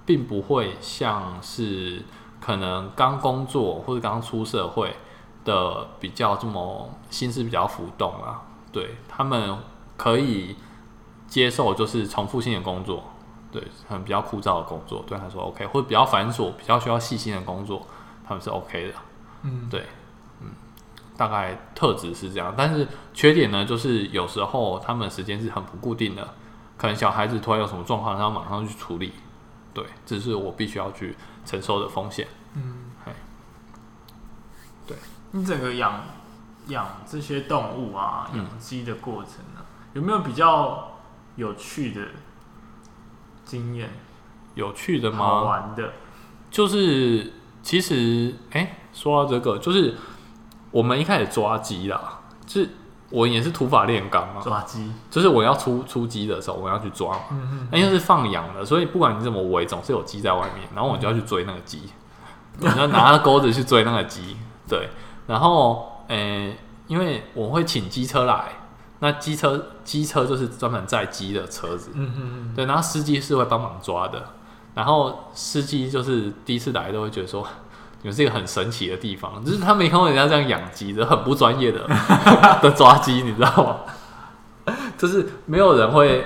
[0.05, 2.05] 并不会像是
[2.39, 4.95] 可能刚工作或者刚出社会。
[5.49, 9.57] 的比较这么心思比较浮动啊，对，他们
[9.97, 10.55] 可以
[11.27, 13.03] 接受就是重复性的工作，
[13.51, 17.87] 对，很比较枯燥的工作，对他说 OK，或者比较繁琐、比较需要细心的工作，
[18.27, 18.93] 他们是 OK 的，
[19.41, 19.87] 嗯，对，
[20.41, 20.51] 嗯，
[21.17, 26.35] 大概特质是这样，但是缺点呢，就是有时候他们时间是很不固定的，
[26.77, 29.13] 可能小孩子突然有什么状况，他要马上去处理，
[29.73, 32.85] 对，这是我必须要去承受的风险，嗯。
[35.31, 36.03] 你整个养
[36.67, 40.91] 养这些动物啊，养鸡的过程呢、啊，嗯、有没有比较
[41.35, 42.01] 有趣的
[43.45, 43.89] 经验？
[44.55, 45.17] 有趣的吗？
[45.17, 45.93] 好玩的，
[46.49, 49.95] 就是其实，哎、欸，说到这个，就是
[50.71, 52.69] 我们一开始抓鸡啦，就是
[53.11, 61.83] 我也是土法炼钢嘛，抓鸡鸡，就是我要出出鸡的时候，我要去抓嘛，嗯嗯，那因为是放养的，所以不管你怎么围，总是有鸡在外面，然后我就要去追那个鸡，
[62.59, 64.35] 我就拿着钩子去追那个鸡，
[64.67, 64.89] 对。
[65.29, 68.45] 然后，诶、欸，因为我会请机车来，
[68.97, 74.19] 那机车机车就是专门载鸡的车子，嗯嗯嗯，对，然后司机是会帮忙抓的，
[74.73, 77.45] 然后司机就是第一次来都会觉得说，
[78.01, 81.87] 你们是一个很神奇的地方，就是他没看过人家这样养鸡的，很不专业的
[82.63, 83.83] 的抓鸡，你知道
[84.65, 84.73] 吗？
[84.97, 86.25] 就是没有人会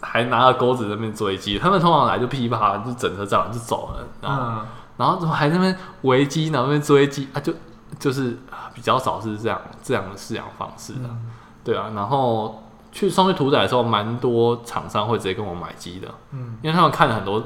[0.00, 7.52] 还拿着钩子在那边追鸡，他们通常来就噼啪就整车这样就走了，然后、嗯、然后怎么还在那边围鸡，然后那边追鸡啊就。
[7.98, 8.38] 就是
[8.74, 11.30] 比较少是这样这样的饲养方式的，嗯、
[11.64, 11.90] 对啊。
[11.94, 17.42] 然后去送去屠宰的时候，蛮多厂商会直接跟我买鸡的，嗯，因为他们看了很多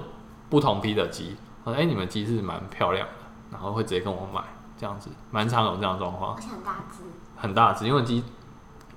[0.48, 3.12] 不同批的鸡，说哎、欸，你们鸡是蛮漂亮的，
[3.52, 4.42] 然后会直接跟我买，
[4.78, 6.35] 这样子蛮常有这样的状况。
[6.35, 7.02] 而且很大只，
[7.37, 8.22] 很大只，因为鸡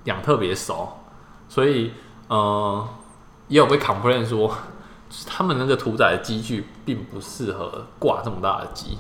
[0.04, 0.90] 养特别熟，
[1.50, 1.94] 所以
[2.28, 2.88] 呃
[3.48, 4.54] 也有被 complain 说，
[5.26, 8.98] 他们那个屠宰的机具并不适合挂这么大的鸡。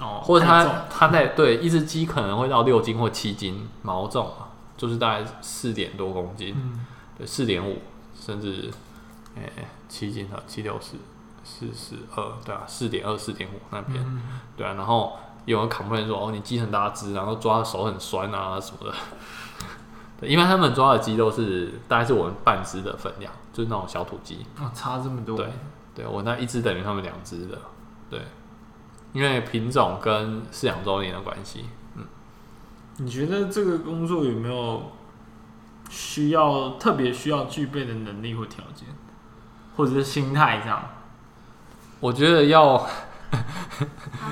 [0.00, 4.32] 哦，或者它它在对一只鸡可能会到六斤或七斤毛重，
[4.76, 6.86] 就是大概四点多公斤，嗯、
[7.18, 7.82] 对，四点五
[8.18, 8.70] 甚至
[9.36, 9.52] 诶
[9.88, 10.96] 七斤啊七六四
[11.44, 14.22] 四十二，对啊，四点二四点五那边，嗯、
[14.56, 18.94] 对啊，然后有人 complain 说哦，你鸡很大只，然后抓的手很酸啊什么的，
[20.18, 25.52] 对，因为他们抓的鸡都是大概是我们半只的分量，就是那种小土鸡，啊，差这么多，对，
[25.94, 27.58] 对我那一只等于他们两只的，
[28.08, 28.20] 对。
[29.12, 31.64] 因为品种跟饲养周年的关系，
[31.96, 32.04] 嗯，
[32.98, 34.92] 你觉得这个工作有没有
[35.88, 38.86] 需要特别需要具备的能力或条件，
[39.76, 40.80] 或者是心态上？
[41.98, 42.86] 我觉得要，条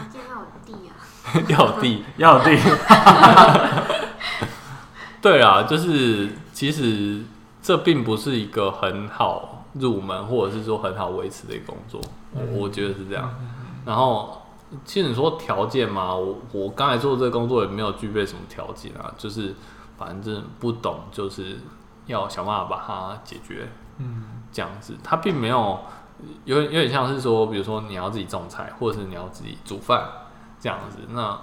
[0.09, 0.95] 件要有地啊，
[1.49, 2.57] 要有地， 要有地。
[5.21, 7.25] 对啊，就是其实
[7.61, 12.01] 这并不是一个很好入门，或者是说很好维持的一个工作，
[12.53, 13.35] 我觉得是这样，
[13.85, 14.38] 然后。
[14.85, 19.55] 其实你说条件嘛，我我刚才做这个工作也没有具备什么条件啊，就是
[19.97, 21.57] 反正不懂，就是
[22.07, 25.79] 要想办法把它解决，嗯，这样子，它并没有
[26.45, 30.07] 有有点像是说，比如说你要自己种菜，或者是你要自己煮饭
[30.61, 31.41] 这样子，那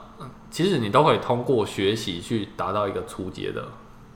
[0.51, 3.65] 其实你都可以通过学习去达到一个初阶的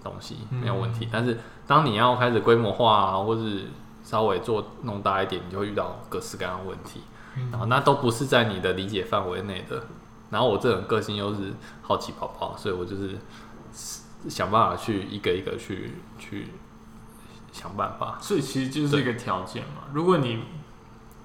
[0.03, 1.05] 东西，没有问题。
[1.05, 3.65] 嗯，但是当你要开始规模化啊，或是
[4.03, 7.01] 稍微做弄大一点，你就会遇到各式各样的问题。
[7.51, 9.83] 然后那都不是在你的理解范围内的。
[10.29, 13.17] 然后我这种个性又是好奇宝宝，所以我就是
[14.27, 16.47] 想办法去一个一个去去
[17.51, 18.17] 想办法。
[18.21, 19.83] 所以其实就是一个条件嘛。
[19.91, 20.43] 如果你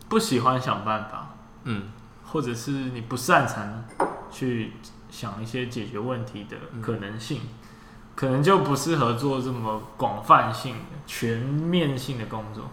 [0.08, 1.90] 不喜欢想办法，嗯，
[2.24, 3.84] 或者是你不擅长
[4.30, 4.72] 去
[5.10, 7.48] 想一些解决问题的可能性，嗯、
[8.14, 12.70] 可能就不适合做这么广泛性的、全面性的工作。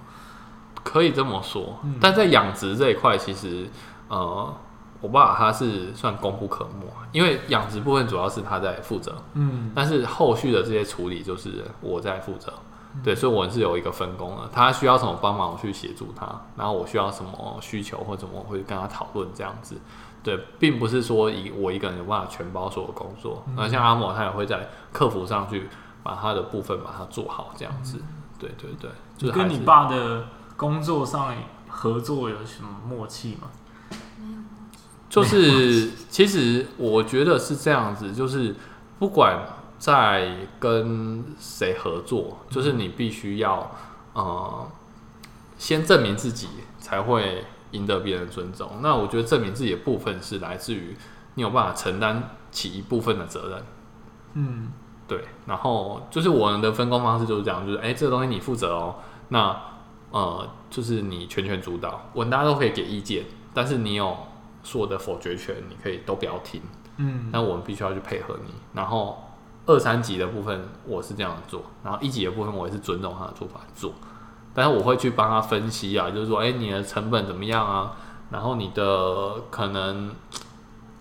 [0.83, 3.67] 可以这么说，嗯、但在养殖这一块，其实
[4.07, 4.53] 呃，
[5.01, 12.53] 我爸他是算功不可没，因为养殖部分主要是他在负责，嗯，但是后续的这些处理就是我在负责。
[13.05, 16.25] 对，所以我是有一个分工的，他需要什么帮忙，我去协助他；
[16.57, 19.77] 然后我需要什么需求或者我会跟他讨论这样子。
[20.21, 23.41] 对，并不是说以我一个人有办法全包所有工作。
[23.55, 25.69] 那、嗯、像阿某，他也会在客服上去
[26.03, 27.97] 把他的部分把它做好这样子。
[27.97, 30.25] 嗯、对对对，就是跟你爸的
[30.57, 31.35] 工作上
[31.67, 33.49] 合作有什么默契吗？
[35.09, 38.55] 就是其实我觉得是这样子，就是
[38.99, 39.39] 不管。
[39.81, 43.71] 在跟谁合作，就是你必须要
[44.13, 44.69] 呃
[45.57, 48.69] 先证明自己，才会赢得别人尊重。
[48.83, 50.95] 那我觉得证明自己的部分是来自于
[51.33, 53.63] 你有办法承担起一部分的责任。
[54.33, 54.71] 嗯，
[55.07, 55.25] 对。
[55.47, 58.97] 然后就是我们的分工方式就是这样，就是哎、欸，这个东西你负责哦。
[59.29, 59.59] 那
[60.11, 64.15] 呃，就是你全权主导，我大家都可以给意见，但是你有
[64.63, 66.61] 说的否决权，你可以都不要听。
[66.97, 69.17] 嗯，那我们必须要去配合你，然后。
[69.67, 73.93] 二三级的部分我是这样做，然后一级的部分我也是尊重他的做法做，
[74.55, 77.95] 但是我会去帮他分析啊，就是说，哎、欸，你的成本怎么样啊？
[78.31, 80.11] 然后你的可能，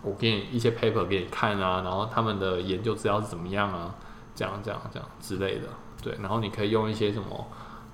[0.02, 3.94] 我给你一些 paper 给你看啊，然后他们的研究资料是怎么样啊？
[4.34, 5.66] 这样这样这样之类的，
[6.02, 7.46] 对，然后你可以用一些什么，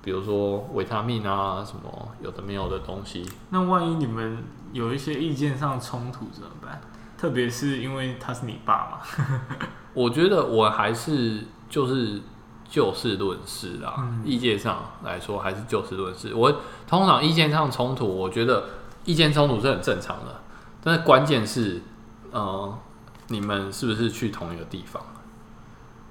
[0.06, 3.28] 比如说维他命啊，什么有的没有的东西。
[3.50, 6.80] 那万一你们有一些意见上冲突怎么办？
[7.18, 9.26] 特别是因为他是你爸嘛。
[9.94, 12.22] 我觉得我还是就是
[12.68, 16.32] 就事论事啦，嗯、意见上来说还是就事论事。
[16.32, 18.64] 我通常意见上冲突，我觉得
[19.04, 20.40] 意见冲突是很正常的，
[20.84, 21.82] 但是关键是，
[22.30, 22.78] 呃，
[23.26, 25.02] 你们是不是去同一个地方？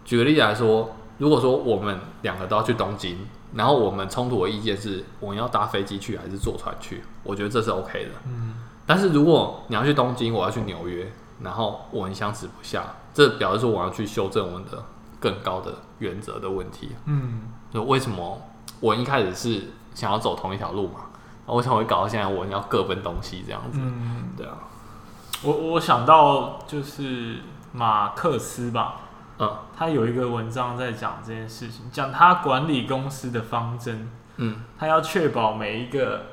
[0.03, 8.11] 举个例子来说，如果说我们两个都要去东京，然后我们冲突的意见是我们要搭飞机去还是坐船去，我觉得这是 OK 的。
[8.25, 8.55] 嗯，
[8.85, 12.83] 但是如果你要去东京，我要去纽约，然后我们相持不下。
[13.13, 14.83] 这表示说我要去修正我们的
[15.19, 16.91] 更高的原则的问题。
[17.05, 18.41] 嗯，就为什么
[18.81, 21.01] 我一开始是想要走同一条路嘛？
[21.47, 23.79] 为什么会搞到现在我们要各奔东西这样子？
[23.81, 24.57] 嗯，对啊。
[25.43, 27.37] 我我想到就是
[27.71, 29.01] 马克思吧，
[29.39, 34.09] 嗯，他有一个文章在讲这件事情，讲他管理公司的方针。
[34.37, 36.23] 嗯，他要确保每一个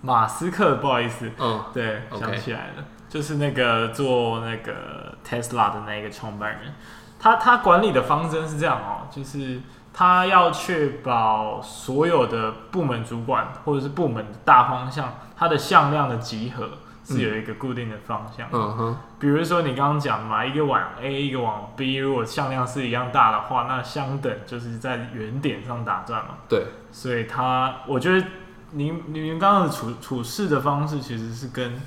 [0.00, 2.84] 马斯克，不好意思，嗯，对.想起来了。
[3.08, 6.74] 就是那个做那个 Tesla 的那个创办人，
[7.18, 9.60] 他他管理的方针是这样哦，就是
[9.94, 16.68] 他要确保所有的部门主管或者是部门的大方向，它的向量的集合
[17.08, 18.46] 是有一个固定的方向。
[18.52, 18.96] 嗯哼。
[19.18, 26.34] 比如说你刚刚讲嘛，一个往 A，一个往 B，如果向量是一样大的话，那相等就是在原点上打转嘛。
[26.48, 26.66] 对。
[26.92, 28.26] 所以它，我觉得
[28.72, 31.80] 您您刚刚的处处事的方式其实是跟。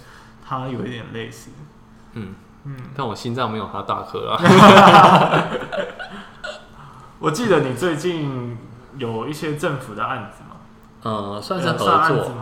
[0.54, 1.50] 它有一点类似，
[2.12, 4.36] 嗯嗯，但我心脏没有它大颗啊。
[7.20, 8.58] 我记得你最近
[8.98, 10.58] 有一些政府的案子吗？
[11.04, 11.88] 呃，算是合作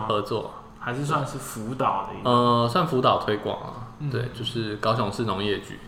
[0.08, 0.54] 合作，
[0.90, 2.28] 还是算是辅导的？
[2.28, 3.94] 呃，算辅导推广啊。
[4.00, 5.78] 嗯、对，就是高雄市农业局，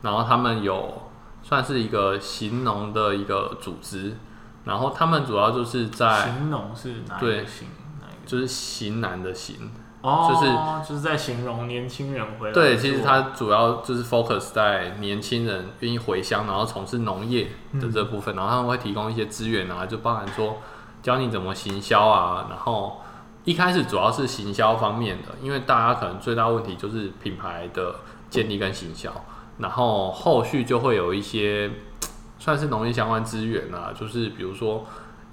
[0.00, 1.02] 然后他们有
[1.42, 4.16] 算是一个行农的一个组织，
[4.64, 7.68] 然后他们主要就是在行农是哪一个行？
[8.00, 8.26] 哪一个？
[8.26, 9.70] 就是行男的行。
[10.00, 12.54] 哦，就是就是在形容年轻人回来。
[12.54, 20.58] 对，其实它主要就是 focus 在年轻人愿意回乡，然后从事农业的这部分，嗯，然后他们会提供一些资源啊，就包含说
[21.02, 22.46] 教你怎么行销啊。
[22.48, 23.00] 然后
[23.46, 27.94] 一开始主要是行销方面的，因为大家可能最大问题就是品牌的
[28.28, 29.10] 建立跟行销，
[29.56, 31.70] 然后后续就会有一些
[32.38, 34.84] 算是农业相关资源啊，就是比如说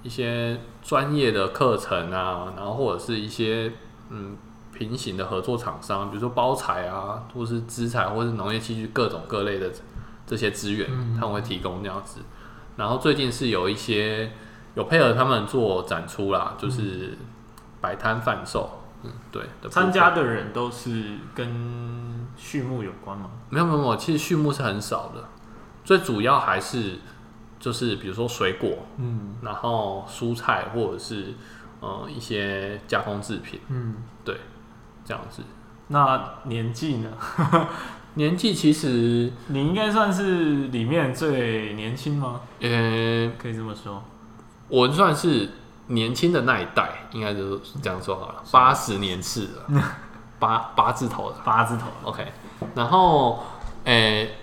[0.02, 3.70] 一些专业的课程啊，然后或者是一些
[4.08, 4.34] 嗯。
[4.76, 9.70] 平行的合作厂商，比如说包材啊，或是资材，或是农业器具各种各类的
[10.26, 12.18] 这些资源，他们会提供这样子。
[12.76, 14.32] 然后最近是有一些
[14.74, 17.16] 有配合他们做展出啦，就是
[17.84, 18.70] 摆摊贩售。
[19.02, 19.42] 嗯，对。
[19.68, 23.28] 参加的人都是跟畜牧有关吗？
[23.50, 25.22] 没有没有没有，其实畜牧是很少的，
[25.84, 26.98] 最主要还是
[27.60, 31.34] 就是比如说水果，嗯，然后蔬菜或者是
[31.80, 34.34] 呃一些加工制品，嗯，对。
[35.04, 35.42] 这样子，
[35.88, 37.10] 那年纪呢？
[38.16, 42.40] 年纪其实你应该算是里面最年轻吗？
[42.60, 44.02] 呃，可以这么说。
[44.68, 45.50] 我算是
[45.88, 49.82] 年轻的那一代，应该就是这样说好了，八十年次了，
[50.40, 52.26] 八八字头的，八字头，OK。
[52.74, 53.44] 然后，
[53.84, 54.34] 诶、欸，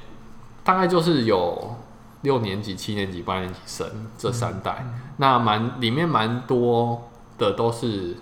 [0.64, 1.76] 大概就是有
[2.22, 4.86] 六年级、七年级、八年级生这三代，
[5.18, 8.16] 那蛮里面蛮多的都是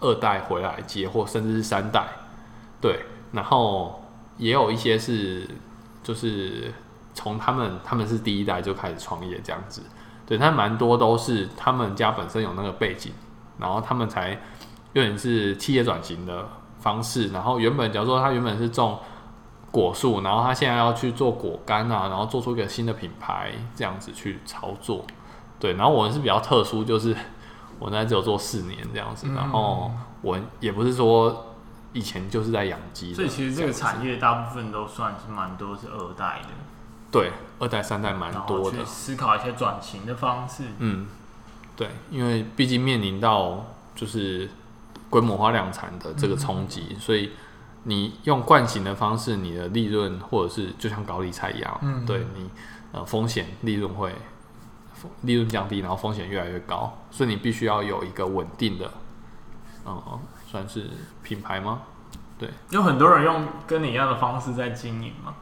[0.00, 2.06] 二代回来接，或甚至是三代，
[2.80, 3.06] 对。
[3.32, 4.04] 然后
[4.36, 5.48] 也有一些是，
[6.02, 6.72] 就是
[7.14, 9.82] 从他们他们是第一代就开始创业这样子。
[10.32, 13.12] 对，他蛮多都是他们家本身有那个背景，
[13.58, 14.30] 然后他们才
[14.94, 16.48] 有点是企业转型的
[16.80, 17.28] 方式。
[17.28, 18.98] 然后原本假如说他原本是种
[19.70, 25.04] 果树，然后他现在要去做果干啊，然后做出一个新的品牌这样子去操作。
[25.60, 27.14] 对，然后我们是比较特殊，就是
[27.78, 29.90] 我那只有做四年这样子，然后
[30.22, 31.52] 我也不是说
[31.92, 36.48] 以前就是在养鸡，所以其实这个产业大部分都算是蛮多是二代的。
[37.12, 40.64] 对，二代三代蛮多的，思考一些转型的方式。
[40.78, 41.06] 嗯，
[41.76, 44.48] 对，因为毕竟面临到就是
[45.10, 47.32] 规模化量产的这个冲击，嗯、所以
[47.82, 52.50] 你用惯行的方式，你的利润或者是就像搞理财一样，嗯，对你
[52.92, 54.14] 呃风险利润会
[55.20, 58.90] 利润降低，然后风险越来越高，所以你必须要有一个稳定的，
[59.84, 60.02] 嗯，
[60.50, 60.88] 算是
[61.22, 61.82] 品牌吗？
[62.38, 65.34] 对，有很多人用跟你一样的方式在经营吗？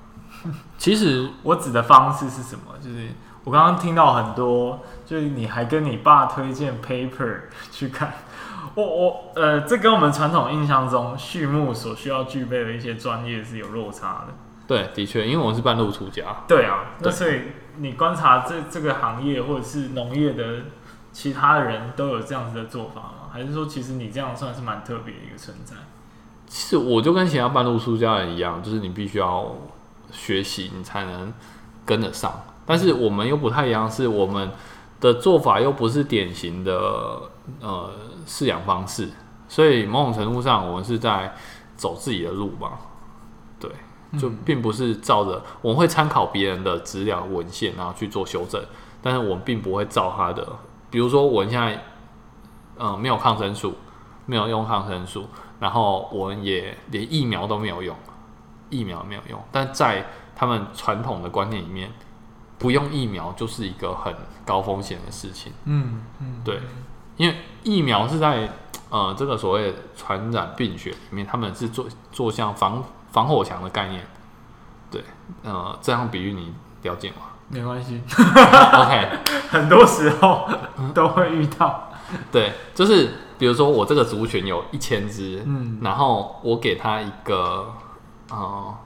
[0.79, 2.77] 其实我指的方式是什么？
[2.83, 3.09] 就是
[3.45, 8.13] 我刚刚听到很多，就是你还跟你爸推荐 paper 去看，
[8.75, 14.35] 我我呃，这跟我们传统印象中畜牧所需要具备的一些专业是有落差的。
[14.67, 16.25] 对，的确，因为我是半路出家。
[16.47, 17.43] 对啊，那所以
[17.79, 20.57] 你观察这这个行业或者是农业的
[21.13, 23.31] 其他人都有这样子的做法吗？
[23.33, 25.77] 还是说其实你这样算是蛮特别的一个存在？
[26.47, 29.55] 其实我就跟其他半路出家人一样，就是你必须要。
[30.13, 31.33] 学习你才能
[31.85, 34.51] 跟得上，但是我们又不太一样，是我们
[35.01, 36.73] 的做法又不是典型的
[37.61, 37.91] 呃
[38.27, 39.09] 饲养方式，
[39.49, 41.35] 所以某种程度上我们是在
[41.77, 42.79] 走自己的路吧，
[43.59, 43.71] 对，
[44.19, 48.63] 就并不是照着我们会参考别人的资料文献然后去做修正，
[49.01, 50.47] 但是我们并不会照他的，
[50.91, 51.75] 比如说我们现在
[52.77, 53.75] 嗯、呃、没有抗生素，
[54.27, 55.27] 没有用抗生素，
[55.59, 57.97] 然后我们也连疫苗都没有用。
[58.71, 61.93] 疫苗没有用，但在他们传统的观念里面，
[62.59, 64.15] 不用疫苗就是一个很
[64.47, 65.53] 高风险的事情。
[65.65, 66.61] 嗯嗯，对，
[67.17, 68.49] 因为疫苗是在
[68.89, 74.07] 呃这个所谓传染病学里面，他们是做做像防防火墙的概念。
[74.91, 75.05] 对，
[75.43, 77.17] 呃，这样比喻你了解吗？
[77.49, 78.01] 没关系。
[78.09, 79.09] OK，
[79.51, 80.49] 很多时候
[80.95, 81.91] 都会遇到。
[82.33, 87.71] 对，就是比如说我这个族群有一千只，嗯，然后我给他一个。
[88.31, 88.79] 啊，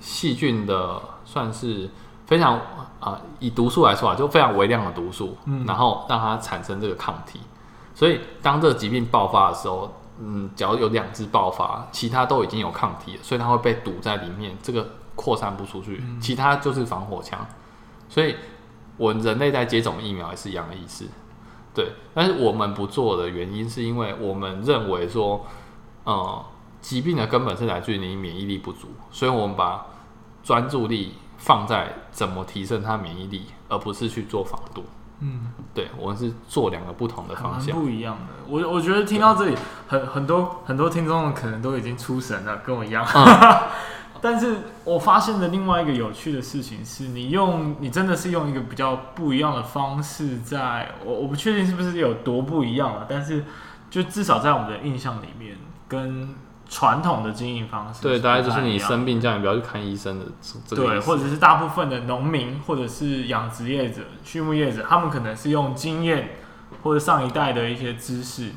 [0.00, 1.90] 细菌的算是
[2.26, 2.60] 非常
[3.00, 7.40] 啊，以毒素来说啊，就非常微量的毒素，嗯，然后让它产生这个抗体。
[7.94, 16.02] 所以当这个疾病爆发的时候，嗯，只要有两只爆发，其他都已经有抗体了，所以它会被堵在里面，这个扩散不出去。
[16.20, 17.46] 其他就是防火墙。
[18.08, 18.36] 所以
[18.96, 21.06] 我们人类在接种疫苗也是一样的意思，
[21.74, 21.92] 对。
[22.12, 25.46] 但是我们不做的原因，是因为我们认为说，
[26.04, 26.44] 嗯。
[26.84, 29.86] 疾病的根本是来自于你免疫力不足，所以我们把
[30.42, 34.84] 专注力放在怎么提升他免疫力，而不是去做防毒。
[35.20, 38.34] 嗯，对，我们是做两个不同的方向，不一样的。
[38.46, 39.56] 我我觉得听到这里，
[39.88, 43.02] 很很多很多听众可能都已经出神了，跟我一样。
[43.14, 43.62] 嗯、
[44.20, 53.42] 但是我发现的另外一个有趣的事情是，你用你真的是用一个比较不一样的方式在，在我我不确定是不是有多不一样了，但是
[53.88, 55.56] 就至少在我们的印象里面
[55.88, 56.34] 跟。
[56.74, 60.26] 传统的经营方式，对，大概就是你生病这样，你不要去看医生的
[60.66, 60.82] 这个。
[60.82, 66.30] 对，或者是大部分的农民，或者是养殖业者、畜牧业者，他们可能是用经验
[66.82, 68.50] 或者上一代的一些知识，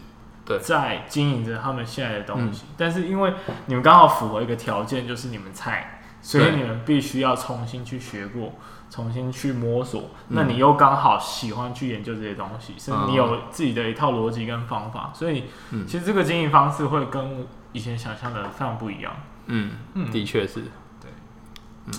[0.43, 2.63] 对，在经营着他们现在的东西。
[2.69, 3.31] 嗯、但是因为
[3.67, 8.53] 你们刚好符合一个条件，就是你们菜，所以你们必须要重新去学过。
[8.89, 15.43] 重新去摸索，那你又刚好喜欢去研究这些东西，嗯、甚至你有自己的一套逻辑跟方法，所以
[15.85, 17.45] 其实这个经营方式会跟
[17.77, 19.15] 以前想象的非常不一样。
[19.45, 20.61] 嗯，嗯的确是。
[20.99, 21.11] 对，
[21.85, 21.93] 嗯，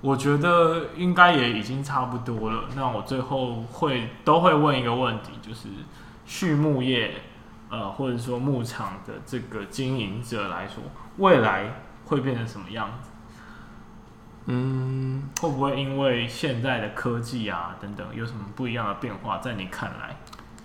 [0.00, 2.64] 我觉得应该也已经差不多了。
[2.74, 5.68] 那我最后会都会问一个问题，就是
[6.26, 7.22] 畜牧业，
[7.70, 10.82] 呃，或者说牧场的这个经营者来说，
[11.18, 11.72] 未来
[12.06, 13.10] 会变成什么样子？
[14.46, 19.38] 嗯，会不会因为现在的科技啊等等有什么不一样的变化？
[19.38, 20.16] 在你看来，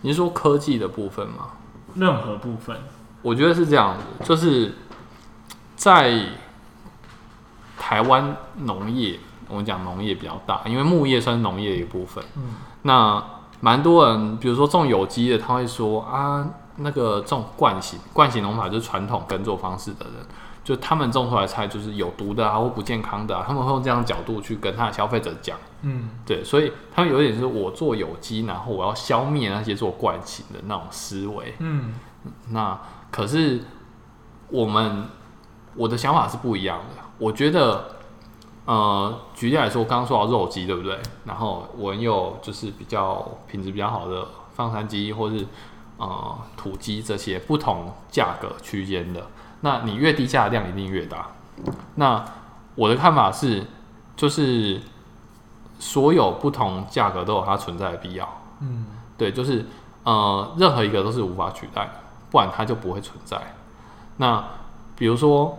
[0.01, 1.51] 你是说科技的部分吗？
[1.93, 2.75] 任何部分，
[3.25, 4.75] 我觉得是这样子，就是
[5.75, 6.27] 在
[7.75, 12.23] 台湾农业，我们讲农业比较大，因为牧业算是农业的一部分。
[12.35, 12.53] 嗯，
[12.83, 13.23] 那
[13.61, 20.13] 蛮多人，比如说种有机的，他会说啊，那个种惯性惯性农法就是传统耕作方式的人，
[20.63, 31.95] 就他们种出来菜就是有毒的啊，或不健康的啊，他们会用这样的角度去跟他的消费者讲，嗯，对，所以他们有一点是我做有机，然后我要消灭那些做惯性的那种思维，嗯，
[32.49, 32.79] 那
[33.15, 33.61] 可是
[34.49, 35.05] 我们
[35.75, 37.95] 我的想法是不一样的，我觉得。
[38.67, 40.99] 呃，举例来说，刚刚说到肉鸡，对不对？
[41.23, 45.45] 然后我有就是比较品质比较好的放山鸡，或是
[45.97, 49.27] 呃土鸡这些不同价格区间的。
[49.61, 51.27] 那你越低价的量一定越大。
[51.93, 52.25] 那
[52.73, 53.63] 我的看法是，
[54.15, 54.81] 就是
[55.77, 58.27] 所有不同价格都有它存在的必要。
[58.61, 59.63] 嗯，对，就是
[60.05, 61.87] 呃任何一个都是无法取代，
[62.31, 63.39] 不然它就不会存在。
[64.17, 64.43] 那
[64.95, 65.57] 比如说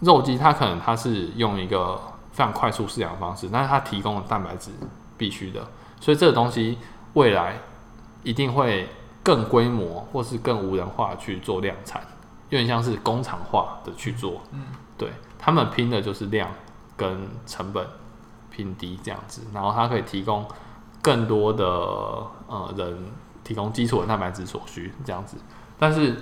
[0.00, 2.00] 肉鸡，它可能它是用一个。
[2.30, 4.70] 非常快速饲养方式，但是它提供的蛋白质
[5.16, 5.60] 必须的，
[6.00, 6.78] 所以这个东西
[7.14, 7.58] 未来
[8.22, 8.88] 一定会
[9.24, 12.00] 更规模或是更无人化去做量产，
[12.50, 14.40] 有点像是工厂化的去做。
[14.52, 16.48] 嗯，对，他们拼的就是量
[16.96, 17.84] 跟成本
[18.52, 20.46] 拼低这样子，然后它可以提供
[21.02, 21.64] 更多的
[22.46, 23.04] 呃人
[23.42, 25.36] 提供基础的蛋白质所需这样子，
[25.78, 26.16] 但是。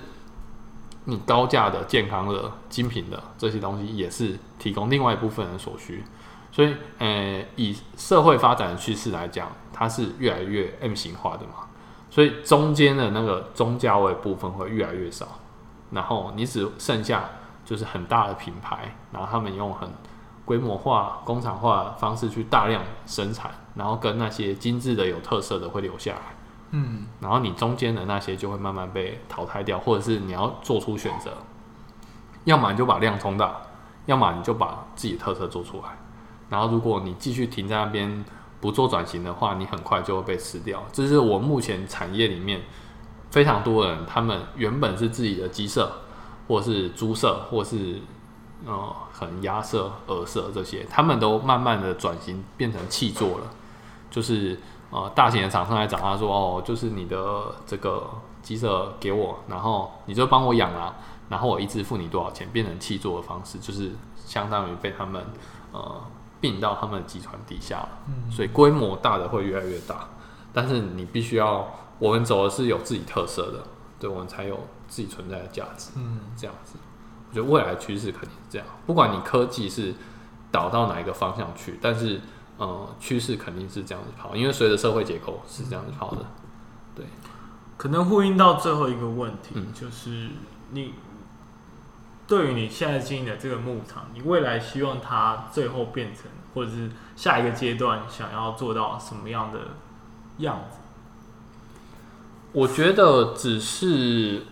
[1.09, 6.03] 你高价的、健康的、精品的这些东西，也是提供另外一部分人所需。
[6.51, 11.69] 所以，呃，以社会发展的趋势来讲，它是越来越 M 型化的嘛。
[12.09, 15.39] 所以中间的那个中价位部分会越来越少，
[15.91, 17.23] 然后你只剩下
[17.63, 19.89] 就是很大的品牌，然后他们用很
[20.43, 26.36] 规模化、工厂化的方式去大量生产，然后跟那些精致的、有特色的会留下来。
[26.71, 31.31] 嗯，然后你中间的那些就会慢慢被淘汰掉，或者是你要做出选择，
[32.43, 33.55] 要么你就把量冲大，
[34.05, 35.97] 要么你就把自己特色做出来。
[36.49, 38.25] 然后如果你继续停在那边
[38.59, 40.83] 不做转型的话，你很快就会被吃掉。
[40.91, 42.61] 这是我目前产业里面
[43.31, 45.89] 非常多人，他们原本是自己的鸡舍，
[46.49, 48.01] 或是猪舍，或是
[48.65, 53.45] 呃很鸭舍、鹅舍这些，他们都慢慢的转型变成契作了，
[54.11, 54.59] 就是。
[54.89, 58.09] 呃，大型的厂商来找他说：“哦，就是你的这个
[58.41, 60.95] 鸡舍给我，然后你就帮我养啊，
[61.27, 65.21] 然后我一直付你多少钱，变成契作的方式，就是相当于被他们
[65.73, 66.01] 呃
[66.39, 67.89] 并到他们的集团底下了。
[68.07, 70.07] 嗯，所以规模大的会越来越大，
[70.53, 71.67] 但是你必须要，
[71.99, 73.61] 我们走的是有自己特色的，
[73.99, 74.57] 对我们才有
[74.87, 75.91] 自己存在的价值。
[75.97, 76.77] 嗯，这样子，
[77.29, 79.93] 我觉得未来趋势肯定是这样，不管你科技是
[80.49, 82.21] 导到哪一个方向去，但是。
[82.57, 86.25] 呃，趋势肯定是这样子跑，因为随着社会结构是这样子跑的。
[86.95, 87.05] 对，
[87.77, 90.29] 可能呼应到最后一个问题，嗯、就是
[90.71, 90.95] 你
[92.25, 96.23] 对于你现在经营的这个牧场，你未来希望它最后变成，
[96.55, 99.59] 或者是下一个阶段想要做到什么样的
[100.39, 100.79] 样子？
[102.53, 104.47] 我觉得只是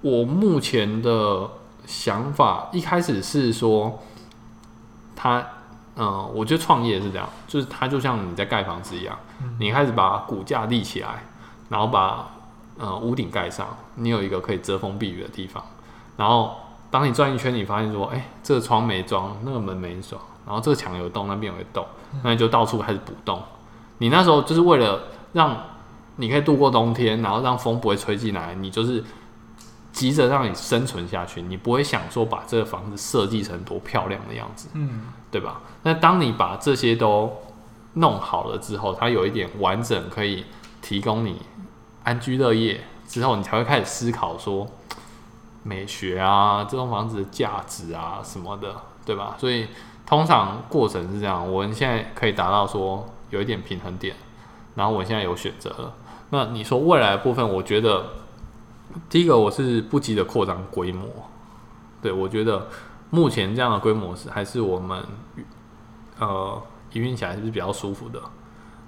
[0.00, 1.50] 我目前的
[1.86, 4.00] 想法，一开始是说
[5.16, 5.44] 它。
[6.00, 11.24] 嗯，我觉得创业是这样，就是它就像你在盖房子一样，嗯、你开始把骨架立起来，
[11.68, 12.28] 然后把
[12.78, 15.60] 呃屋顶盖上，你有一个可以遮风避雨的地方。
[16.16, 16.56] 然后
[16.88, 21.84] 当你转一圈，你发现说，哎、欸，这个窗没装，那个门没装，然后这个墙有洞，那边有个洞，
[22.22, 23.42] 那你就到处开始补洞。
[23.98, 25.00] 你那时候就是为了
[25.32, 25.56] 让
[26.16, 29.02] 你可以度过冬天，然后让风不会吹进来，你就是
[29.98, 35.60] 急着让你生存下去，你不会想说把这个房子设计成多漂亮的样子，嗯，对吧？
[35.82, 37.36] 那当你把这些都
[37.94, 40.44] 弄好了之后，它有一点完整，可以
[40.80, 41.42] 提供你
[42.04, 44.68] 安居乐业之后，你才会开始思考说
[45.64, 48.72] 美学啊，这栋房子的价值啊什么的，
[49.04, 49.34] 对吧？
[49.36, 49.66] 所以
[50.06, 54.14] 通常过程是这样，我们现在可以达到说有一点平衡点，
[54.76, 55.92] 然后我现在有选择了。
[56.30, 58.04] 那你说未来的部分，我觉得
[59.08, 61.06] 第一个我是不急着扩张规模，
[62.02, 62.68] 对，我觉得
[63.10, 65.04] 目前这样的规模是还是我们。
[66.20, 66.60] 呃，
[66.94, 68.20] 营运起来是比较舒服的，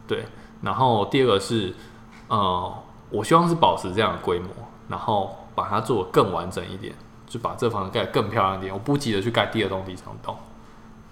[0.04, 0.24] 对。
[0.62, 1.72] 然后第二个是，
[2.26, 2.74] 呃，
[3.08, 4.48] 我希望是保持这样的规模，
[4.88, 6.92] 然后把它做更完整一点，
[7.28, 8.74] 就把这房子盖得更漂亮一点。
[8.74, 10.36] 我不急着去盖第二栋、第三栋，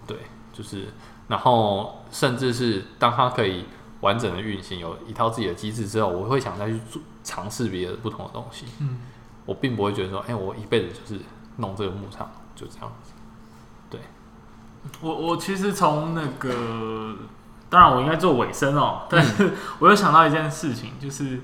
[0.08, 0.16] 对，
[0.52, 0.86] 就是，
[1.28, 3.64] 然后甚至是当它可以
[4.00, 8.66] 完整的运行，有一套自己的机制之后，我会想再去做尝试别的不同的东西。
[8.80, 9.00] 嗯，
[9.44, 11.20] 我并不会觉得说，哎、欸，我一辈子就是
[11.56, 13.12] 弄这个牧场，就这样子。
[13.90, 14.00] 对
[15.00, 17.16] 我我其实从那个，
[17.68, 21.40] 当然我应该做尾声哦，但是 我又想到一件事情，就是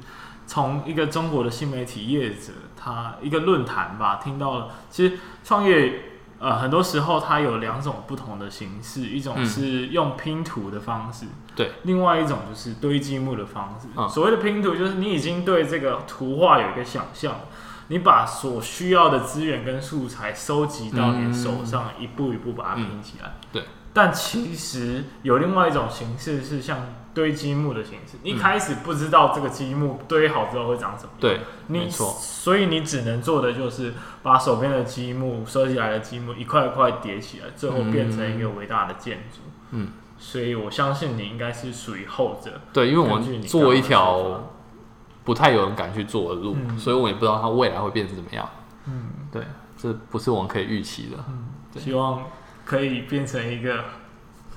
[0.47, 6.14] 从一个中国的新媒体业者，他一个论坛吧，听到了，其实创业
[6.45, 11.25] 呃，很多时候它有两种不同的形式，一种是用拼图的方式，
[11.57, 13.89] 对、嗯，另外一种就是堆积木的方式。
[13.97, 17.35] 嗯、所谓的拼图，就是你已经对这个图画有一个想象，
[17.89, 23.29] 你把所需要的资源跟素材收集到你手上，嗯、一步一步把它拼起来。
[23.29, 23.63] 嗯、对。
[23.95, 26.81] 但其实有另外一种形式是像
[27.15, 39.43] 堆积木的形式，一开始不知道这个积木堆好之后会长什么样，对，你没错，所以你只能做的就是把手边的积木收集来的积木一块一块叠起来，最后变成一个伟大的建筑。
[39.71, 42.61] 嗯，所以我相信你应该是属于后者。
[42.73, 44.51] 对，因为我们做一条
[45.23, 48.49] 不太有人敢去做的路，嗯、所以我也不知道它未来会变成怎么样。
[48.87, 49.45] 嗯，对，
[49.79, 51.25] 这不是我们可以预期的。
[51.29, 51.47] 嗯，
[51.81, 52.21] 希望。
[52.65, 53.85] 可以变成一个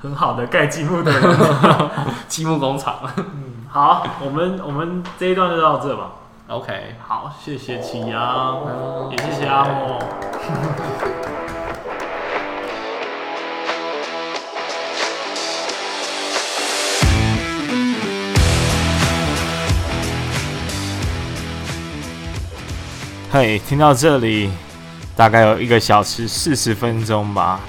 [0.02, 1.38] 很好的盖积木的人，
[2.28, 3.00] 积木工厂。
[3.18, 6.12] 嗯，好，我们我们这一段就到这吧。
[6.48, 10.00] OK，好，谢谢启阳，也谢谢阿莫。
[23.30, 24.50] 嘿，听到这里，
[25.16, 27.60] 大概有一个小时四十分钟吧。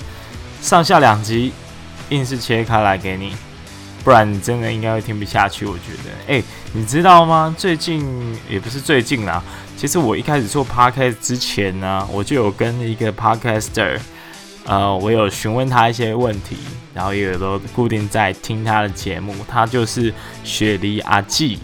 [0.60, 1.52] 上下两集
[2.10, 3.32] 硬是切开来给你，
[4.04, 5.64] 不然你真的应该会听不下去。
[5.64, 6.42] 我觉得，哎、
[6.72, 7.54] 你知道吗？
[7.56, 8.04] 最近
[8.48, 9.42] 也不是最近啦，
[9.76, 13.98] 其实我一开始做 podcast 之前呢，我就有跟一个 podcaster，
[14.64, 16.56] 呃，我有询问他一些问题，
[16.92, 19.34] 然后也有都固定在听他的节目。
[19.46, 20.12] 他就是
[20.44, 21.58] 雪梨阿纪，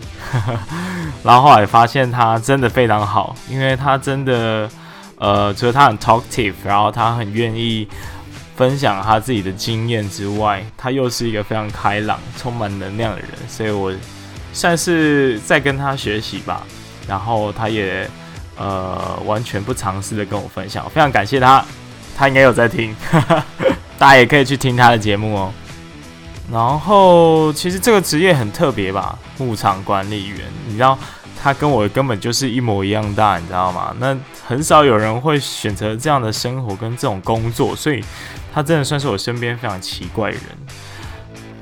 [1.24, 4.70] 然后后来发现他真的非常好，因为他真的，
[5.16, 7.88] 呃，除了他很 talkative，然后他很愿意。
[8.57, 13.92] 分享他自己的经验之外，他又是一个非常开朗、充满能量的人，所以我
[14.52, 16.62] 算是在跟他学习吧。
[17.09, 18.09] 然后他也
[18.57, 21.64] 呃完全不尝试的跟我分享，非常感谢他，
[22.16, 22.94] 他应该有在听，
[23.98, 25.52] 大家也可以去听他的节目哦。
[26.50, 30.96] 然后其实这个职业很特别吧，牧场管理员，你知道
[31.42, 33.94] 他跟我根本就是一模一样大，你知道吗？
[33.98, 38.02] 那很少有人会选择这样的生活跟这种工作，所以。
[38.55, 40.44] 他真的算是我身边非常奇怪的人，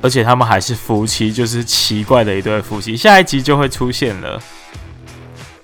[0.02, 2.94] 而且他们还是夫妻，就是奇怪的一对夫妻。
[2.94, 4.38] 下一集就会出现了。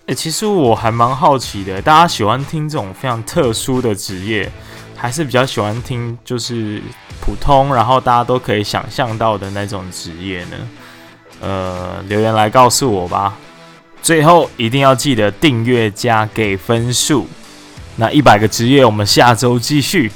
[0.07, 4.51] 诶，其实我还蛮好奇的，大家喜欢听这种非常特殊的职业，
[4.97, 6.81] 还是比较喜欢听就是
[7.20, 10.57] 普通，然后大家都可以想象到的那种职业呢？
[11.43, 13.37] 呃，留言来告诉我吧。
[14.01, 17.26] 最后一定要记得订阅加给分数。
[17.97, 20.11] 那一百个职业，我们下周继续。